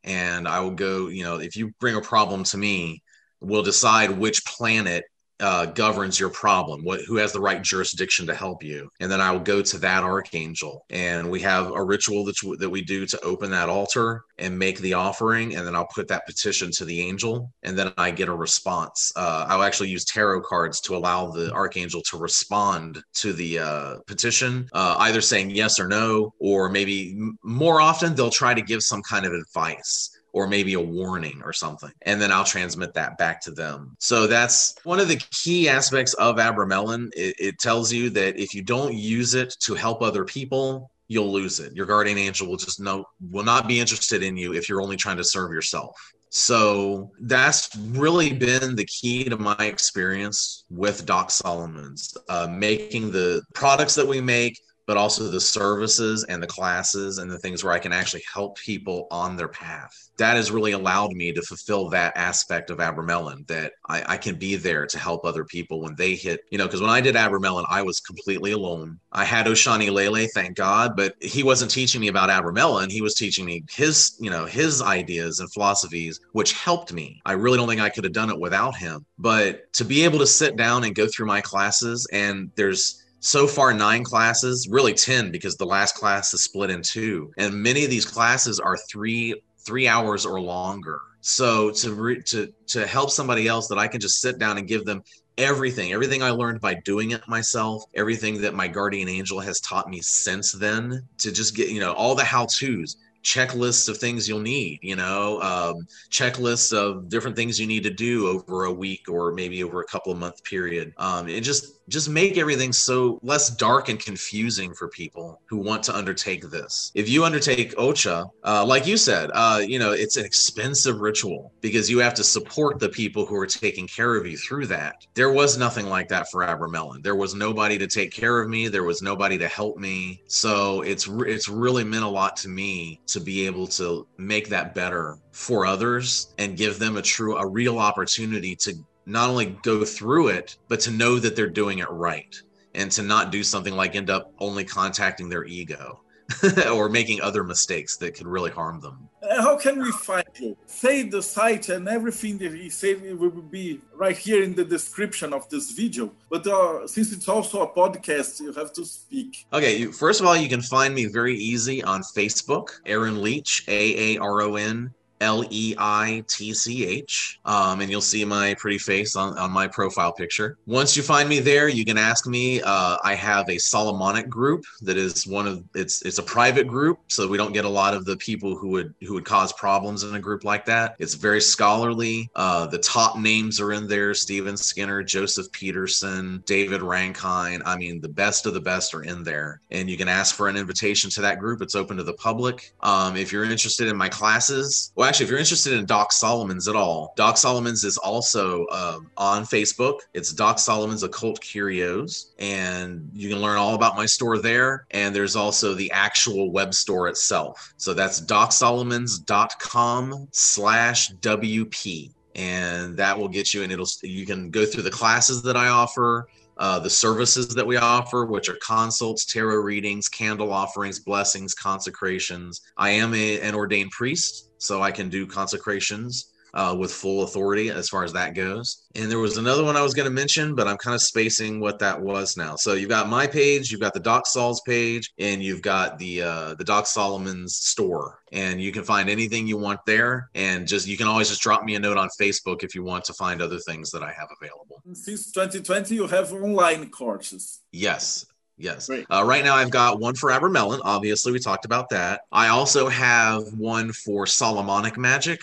[0.05, 3.03] and i will go you know if you bring a problem to me
[3.41, 5.05] we'll decide which planet
[5.43, 9.21] uh, governs your problem, what who has the right jurisdiction to help you, and then
[9.21, 13.07] I will go to that archangel, and we have a ritual that that we do
[13.07, 16.85] to open that altar and make the offering, and then I'll put that petition to
[16.85, 19.13] the angel, and then I get a response.
[19.17, 23.97] Uh, I'll actually use tarot cards to allow the archangel to respond to the uh,
[24.07, 28.83] petition, uh, either saying yes or no, or maybe more often they'll try to give
[28.83, 31.93] some kind of advice or maybe a warning or something.
[32.03, 33.97] And then I'll transmit that back to them.
[33.99, 37.11] So that's one of the key aspects of Abramelin.
[37.15, 41.33] It, it tells you that if you don't use it to help other people, you'll
[41.33, 41.75] lose it.
[41.77, 44.97] Your guardian angel will just know will not be interested in you if you're only
[44.97, 45.97] trying to serve yourself.
[46.31, 53.43] So that's really been the key to my experience with Doc Solomon's, uh, making the
[53.53, 57.73] products that we make but also the services and the classes and the things where
[57.73, 60.11] I can actually help people on their path.
[60.19, 64.37] That has really allowed me to fulfill that aspect of Abramelin that I, I can
[64.37, 67.15] be there to help other people when they hit, you know, because when I did
[67.15, 68.99] Abramelin, I was completely alone.
[69.13, 72.91] I had Ocha'ni Lele, thank God, but he wasn't teaching me about Abramelin.
[72.91, 77.21] He was teaching me his, you know, his ideas and philosophies, which helped me.
[77.25, 79.05] I really don't think I could have done it without him.
[79.19, 83.47] But to be able to sit down and go through my classes, and there's so
[83.47, 87.85] far nine classes really 10 because the last class is split in two and many
[87.85, 93.11] of these classes are three three hours or longer so to re- to to help
[93.11, 95.01] somebody else that i can just sit down and give them
[95.39, 99.89] everything everything i learned by doing it myself everything that my guardian angel has taught
[99.89, 104.29] me since then to just get you know all the how to's checklists of things
[104.29, 108.73] you'll need, you know, um, checklists of different things you need to do over a
[108.73, 110.93] week or maybe over a couple of month period.
[110.97, 115.97] Um, just just make everything so less dark and confusing for people who want to
[115.97, 116.91] undertake this.
[116.95, 121.53] If you undertake Ocha, uh, like you said, uh, you know, it's an expensive ritual
[121.61, 125.07] because you have to support the people who are taking care of you through that.
[125.15, 127.03] There was nothing like that for Abramelin.
[127.03, 128.69] There was nobody to take care of me.
[128.69, 130.23] There was nobody to help me.
[130.27, 134.75] So it's it's really meant a lot to me to be able to make that
[134.75, 138.75] better for others and give them a true a real opportunity to
[139.07, 142.35] not only go through it, but to know that they're doing it right
[142.75, 146.01] and to not do something like end up only contacting their ego
[146.73, 149.09] or making other mistakes that could really harm them.
[149.23, 150.57] Uh, how can we find you?
[150.67, 155.33] Say the site and everything that he said will be right here in the description
[155.33, 156.13] of this video.
[156.31, 159.47] But uh, since it's also a podcast, you have to speak.
[159.53, 163.65] Okay, you, first of all, you can find me very easy on Facebook, Aaron Leitch,
[163.69, 164.93] A A R O N
[165.23, 167.39] L E I T C H.
[167.45, 170.59] Um, and you'll see my pretty face on, on my profile picture.
[170.67, 172.61] Once you find me there, you can ask me.
[172.61, 176.99] Uh, I have a Solomonic group that is one of it's it's a private group,
[177.09, 180.03] so we don't get a lot of the people who would who would cause problems
[180.03, 180.97] in a group like that.
[180.99, 182.29] It's very scholarly.
[182.35, 187.63] Uh, the top names are in there: Stephen Skinner, Joseph Peterson, David Rankine.
[187.65, 190.49] I mean, the best of the best are in there, and you can ask for
[190.49, 191.63] an invitation to that group.
[191.63, 192.75] It's open to the public.
[192.81, 196.69] Um, if you're interested in my classes, well actually, if you're interested in Doc Solomons
[196.69, 199.99] at all, Doc Solomons is also um, on Facebook.
[200.15, 204.87] It's Doc Solomons Occult Curios, and you can learn all about my store there.
[204.91, 207.75] And there's also the actual web store itself.
[207.77, 212.15] So that's docsolomons.com slash WP.
[212.35, 215.69] And that will get you, and it'll you can go through the classes that I
[215.69, 216.29] offer
[216.59, 222.61] uh, the services that we offer, which are consults, tarot readings, candle offerings, blessings, consecrations.
[222.77, 227.71] I am a, an ordained priest, so I can do consecrations uh, with full authority
[227.71, 228.85] as far as that goes.
[228.95, 231.61] And there was another one I was going to mention, but I'm kind of spacing
[231.61, 232.57] what that was now.
[232.57, 236.23] So you've got my page, you've got the Doc Sol's page, and you've got the
[236.23, 238.21] uh, the Doc Solomon's store.
[238.33, 240.31] And you can find anything you want there.
[240.35, 243.05] And just you can always just drop me a note on Facebook if you want
[243.05, 244.83] to find other things that I have available.
[244.93, 247.61] Since 2020, you have online courses.
[247.73, 248.27] Yes,
[248.59, 248.89] Yes.
[248.89, 250.81] Uh, right now, I've got one for Abramelin.
[250.85, 252.21] Obviously, we talked about that.
[252.31, 255.43] I also have one for Solomonic magic.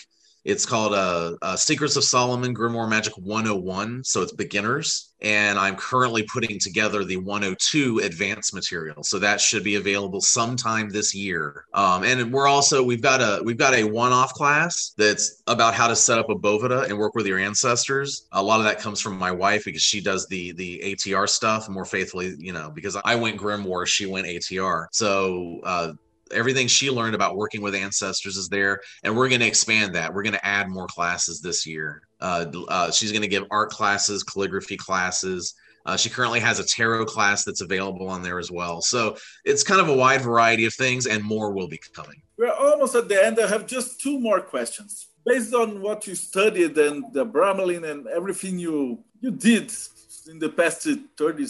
[0.49, 4.03] It's called uh, uh, Secrets of Solomon Grimoire Magic 101.
[4.03, 5.11] So it's beginners.
[5.21, 9.03] And I'm currently putting together the 102 advanced material.
[9.03, 11.65] So that should be available sometime this year.
[11.75, 15.87] Um, and we're also, we've got a, we've got a one-off class that's about how
[15.87, 18.27] to set up a Boveda and work with your ancestors.
[18.31, 21.69] A lot of that comes from my wife because she does the, the ATR stuff
[21.69, 24.87] more faithfully, you know, because I went Grimoire, she went ATR.
[24.91, 25.93] So, uh,
[26.31, 30.13] everything she learned about working with ancestors is there and we're going to expand that.
[30.13, 32.01] We're going to add more classes this year.
[32.21, 35.53] Uh, uh, she's going to give art classes calligraphy classes.
[35.85, 38.81] Uh, she currently has a tarot class that's available on there as well.
[38.81, 42.21] So it's kind of a wide variety of things and more will be coming.
[42.37, 43.39] We're almost at the end.
[43.39, 45.07] I have just two more questions.
[45.25, 49.71] Based on what you studied and the Abramelin and everything you you did
[50.29, 51.47] in the past 30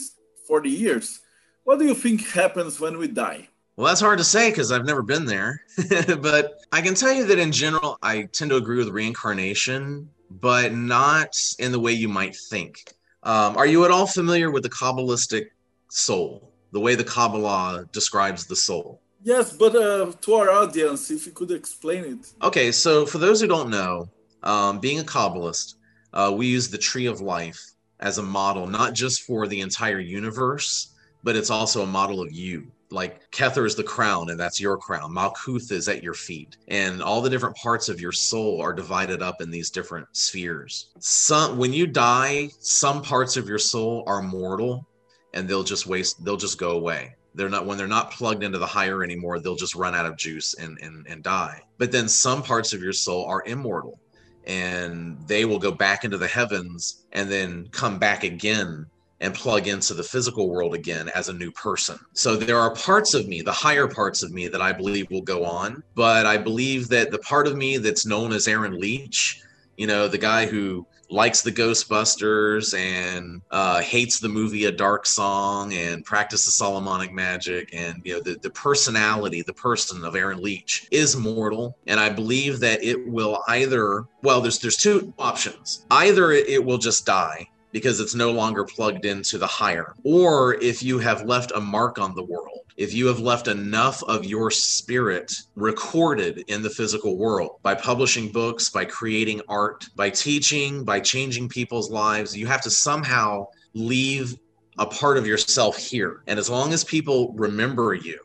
[0.48, 1.20] 40 years
[1.64, 3.49] what do you think happens when we die
[3.80, 5.62] well, that's hard to say because I've never been there.
[6.20, 10.74] but I can tell you that in general, I tend to agree with reincarnation, but
[10.74, 12.94] not in the way you might think.
[13.24, 15.46] Um, are you at all familiar with the Kabbalistic
[15.88, 19.00] soul, the way the Kabbalah describes the soul?
[19.24, 22.34] Yes, but uh, to our audience, if you could explain it.
[22.44, 24.10] Okay, so for those who don't know,
[24.44, 25.76] um, being a Kabbalist,
[26.12, 27.62] uh, we use the tree of life
[28.02, 32.34] as a model, not just for the entire universe, but it's also a model of
[32.34, 35.14] you like Kether is the crown, and that's your crown.
[35.14, 39.22] Malkuth is at your feet, and all the different parts of your soul are divided
[39.22, 40.92] up in these different spheres.
[41.00, 44.88] Some, when you die, some parts of your soul are mortal,
[45.34, 46.24] and they'll just waste.
[46.24, 47.16] They'll just go away.
[47.36, 49.40] They're not when they're not plugged into the higher anymore.
[49.40, 51.62] They'll just run out of juice and and and die.
[51.78, 54.00] But then some parts of your soul are immortal,
[54.46, 58.88] and they will go back into the heavens and then come back again
[59.22, 62.00] and plug into the physical world again as a new person.
[62.14, 65.22] So there are parts of me, the higher parts of me, that I believe will
[65.22, 65.84] go on.
[65.96, 69.42] But I believe that the part of me that's known as Aaron Leitch,
[69.78, 75.06] you know, the guy who likes the Ghostbusters and uh, hates the movie A Dark
[75.06, 80.42] Song and practices Solomonic magic and you know the, the personality, the person of Aaron
[80.42, 81.78] Leitch is mortal.
[81.88, 85.86] And I believe that it will either well, there's there's two options.
[85.90, 89.94] Either it, it will just die because it's no longer plugged into the higher.
[90.04, 94.02] Or if you have left a mark on the world, if you have left enough
[94.04, 100.10] of your spirit recorded in the physical world by publishing books, by creating art, by
[100.10, 104.38] teaching, by changing people's lives, you have to somehow leave
[104.78, 106.24] a part of yourself here.
[106.28, 108.18] And as long as people remember you,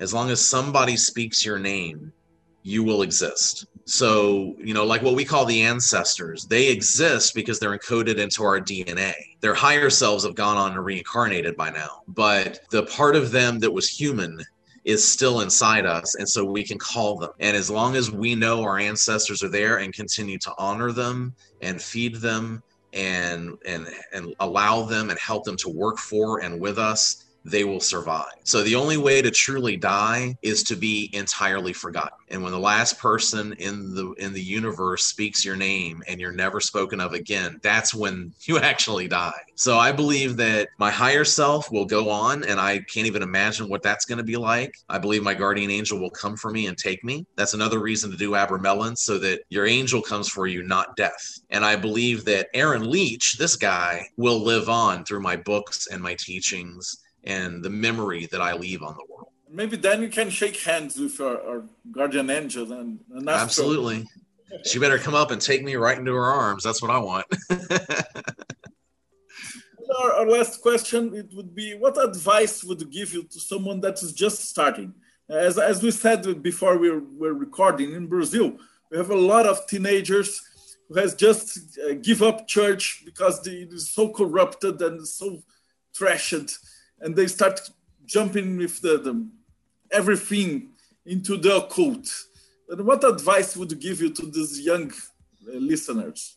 [0.00, 2.12] as long as somebody speaks your name,
[2.62, 3.66] you will exist.
[3.86, 8.44] So, you know, like what we call the ancestors, they exist because they're encoded into
[8.44, 9.14] our DNA.
[9.40, 13.58] Their higher selves have gone on and reincarnated by now, but the part of them
[13.60, 14.44] that was human
[14.84, 16.14] is still inside us.
[16.14, 17.30] And so we can call them.
[17.40, 21.34] And as long as we know our ancestors are there and continue to honor them
[21.60, 22.62] and feed them
[22.92, 27.64] and and and allow them and help them to work for and with us they
[27.64, 28.26] will survive.
[28.44, 32.18] So the only way to truly die is to be entirely forgotten.
[32.28, 36.32] And when the last person in the in the universe speaks your name and you're
[36.32, 39.40] never spoken of again, that's when you actually die.
[39.54, 43.68] So I believe that my higher self will go on and I can't even imagine
[43.68, 44.74] what that's going to be like.
[44.88, 47.26] I believe my guardian angel will come for me and take me.
[47.36, 51.40] That's another reason to do Abramelin so that your angel comes for you, not death.
[51.50, 56.02] And I believe that Aaron Leitch, this guy, will live on through my books and
[56.02, 59.28] my teachings and the memory that I leave on the world.
[59.50, 64.06] Maybe then you can shake hands with our, our guardian angel and, and absolutely.
[64.64, 66.62] she better come up and take me right into her arms.
[66.62, 67.26] That's what I want.
[70.00, 73.80] our, our, last question it would be: What advice would you give you to someone
[73.80, 74.94] that is just starting?
[75.28, 78.56] As, as we said before we were, were recording in Brazil,
[78.90, 80.42] we have a lot of teenagers
[80.88, 85.40] who has just uh, give up church because it is so corrupted and so
[85.96, 86.58] trashed
[87.00, 87.60] and they start
[88.06, 89.26] jumping with the, the
[89.90, 90.70] everything
[91.06, 92.08] into the occult.
[92.68, 96.36] And what advice would you give you to these young uh, listeners?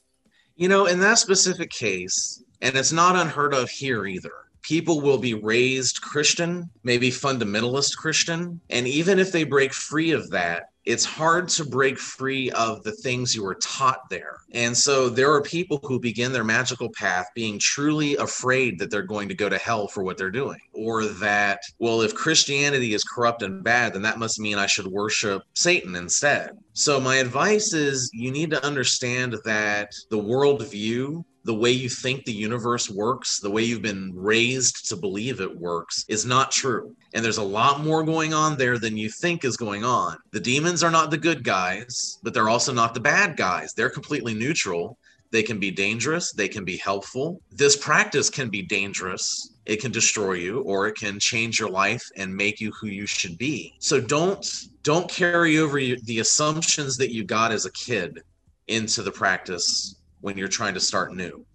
[0.55, 4.31] You know, in that specific case, and it's not unheard of here either.
[4.61, 10.29] People will be raised Christian, maybe fundamentalist Christian, and even if they break free of
[10.29, 14.37] that, it's hard to break free of the things you were taught there.
[14.51, 19.01] And so there are people who begin their magical path being truly afraid that they're
[19.01, 23.03] going to go to hell for what they're doing, or that, well, if Christianity is
[23.03, 26.51] corrupt and bad, then that must mean I should worship Satan instead.
[26.73, 32.23] So my advice is you need to understand that the worldview the way you think
[32.23, 36.95] the universe works, the way you've been raised to believe it works, is not true.
[37.13, 40.17] And there's a lot more going on there than you think is going on.
[40.31, 43.73] The demons are not the good guys, but they're also not the bad guys.
[43.73, 44.97] They're completely neutral.
[45.31, 47.41] They can be dangerous, they can be helpful.
[47.51, 49.49] This practice can be dangerous.
[49.65, 53.07] It can destroy you or it can change your life and make you who you
[53.07, 53.73] should be.
[53.79, 54.45] So don't
[54.83, 58.21] don't carry over the assumptions that you got as a kid
[58.67, 61.45] into the practice when you're trying to start new.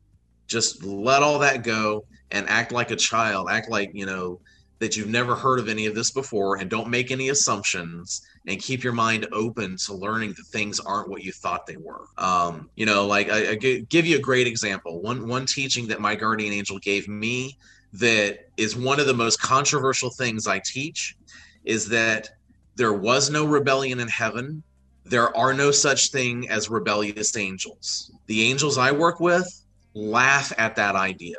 [0.46, 4.40] Just let all that go and act like a child, act like, you know,
[4.78, 8.60] that you've never heard of any of this before and don't make any assumptions and
[8.60, 12.04] keep your mind open to learning that things aren't what you thought they were.
[12.18, 15.00] Um, you know, like I, I give you a great example.
[15.00, 17.56] One one teaching that my guardian angel gave me
[17.94, 21.16] that is one of the most controversial things I teach
[21.64, 22.28] is that
[22.76, 24.62] there was no rebellion in heaven
[25.08, 28.10] there are no such thing as rebellious angels.
[28.26, 29.46] The angels I work with
[29.94, 31.36] laugh at that idea.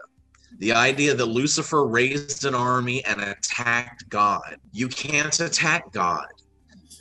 [0.57, 4.57] The idea that Lucifer raised an army and attacked God.
[4.73, 6.27] You can't attack God.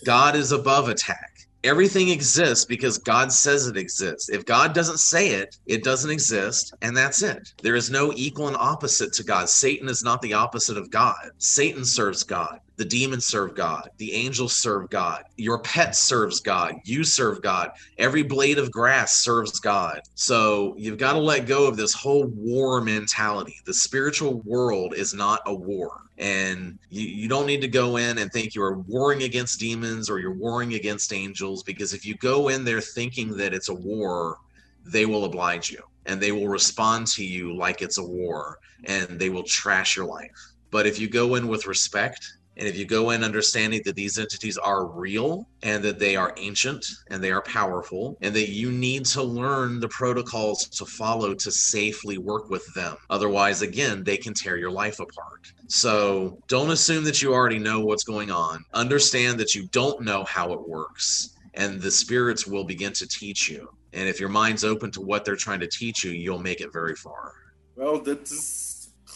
[0.04, 1.32] God is above attack.
[1.64, 4.28] Everything exists because God says it exists.
[4.28, 7.52] If God doesn't say it, it doesn't exist, and that's it.
[7.62, 9.48] There is no equal and opposite to God.
[9.48, 11.30] Satan is not the opposite of God.
[11.38, 12.60] Satan serves God.
[12.78, 13.90] The demons serve God.
[13.96, 15.24] The angels serve God.
[15.36, 16.76] Your pet serves God.
[16.84, 17.72] You serve God.
[17.98, 20.00] Every blade of grass serves God.
[20.14, 23.56] So you've got to let go of this whole war mentality.
[23.64, 26.02] The spiritual world is not a war.
[26.18, 30.20] And you, you don't need to go in and think you're warring against demons or
[30.20, 34.36] you're warring against angels, because if you go in there thinking that it's a war,
[34.84, 39.18] they will oblige you and they will respond to you like it's a war and
[39.18, 40.30] they will trash your life.
[40.70, 44.18] But if you go in with respect and if you go in understanding that these
[44.18, 48.72] entities are real and that they are ancient and they are powerful, and that you
[48.72, 52.96] need to learn the protocols to follow to safely work with them.
[53.10, 55.52] Otherwise, again, they can tear your life apart.
[55.68, 58.64] So don't assume that you already know what's going on.
[58.74, 63.48] Understand that you don't know how it works, and the spirits will begin to teach
[63.48, 63.68] you.
[63.92, 66.72] And if your mind's open to what they're trying to teach you, you'll make it
[66.72, 67.32] very far.
[67.76, 68.67] Well, that's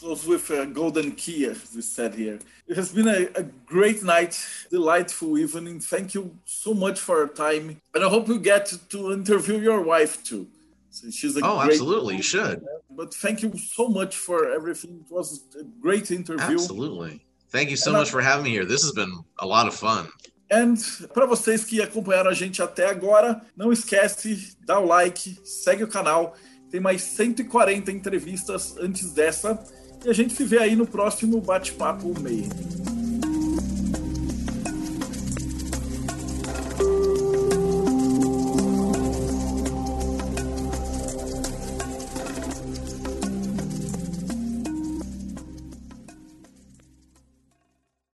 [0.02, 2.38] close with a golden key, as we said here.
[2.66, 3.44] It has been a, a
[3.74, 4.34] great night,
[4.68, 5.78] delightful evening.
[5.78, 7.80] Thank you so much for your time.
[7.94, 10.48] And I hope you get to interview your wife too.
[10.90, 12.58] So she's a oh, absolutely, you should.
[12.90, 15.04] But thank you so much for everything.
[15.04, 15.28] It was
[15.62, 16.58] a great interview.
[16.58, 17.24] Absolutely.
[17.50, 18.10] Thank you so and much I...
[18.10, 18.66] for having me here.
[18.74, 20.08] This has been a lot of fun.
[20.50, 20.76] And
[21.14, 25.88] para vocês que acompanharam a gente até agora, não esquece, dá o like, segue o
[25.88, 26.34] canal.
[26.70, 29.58] Tem mais 140 entrevistas antes dessa.
[30.04, 32.48] E a gente se vê aí no próximo bate-papo meio.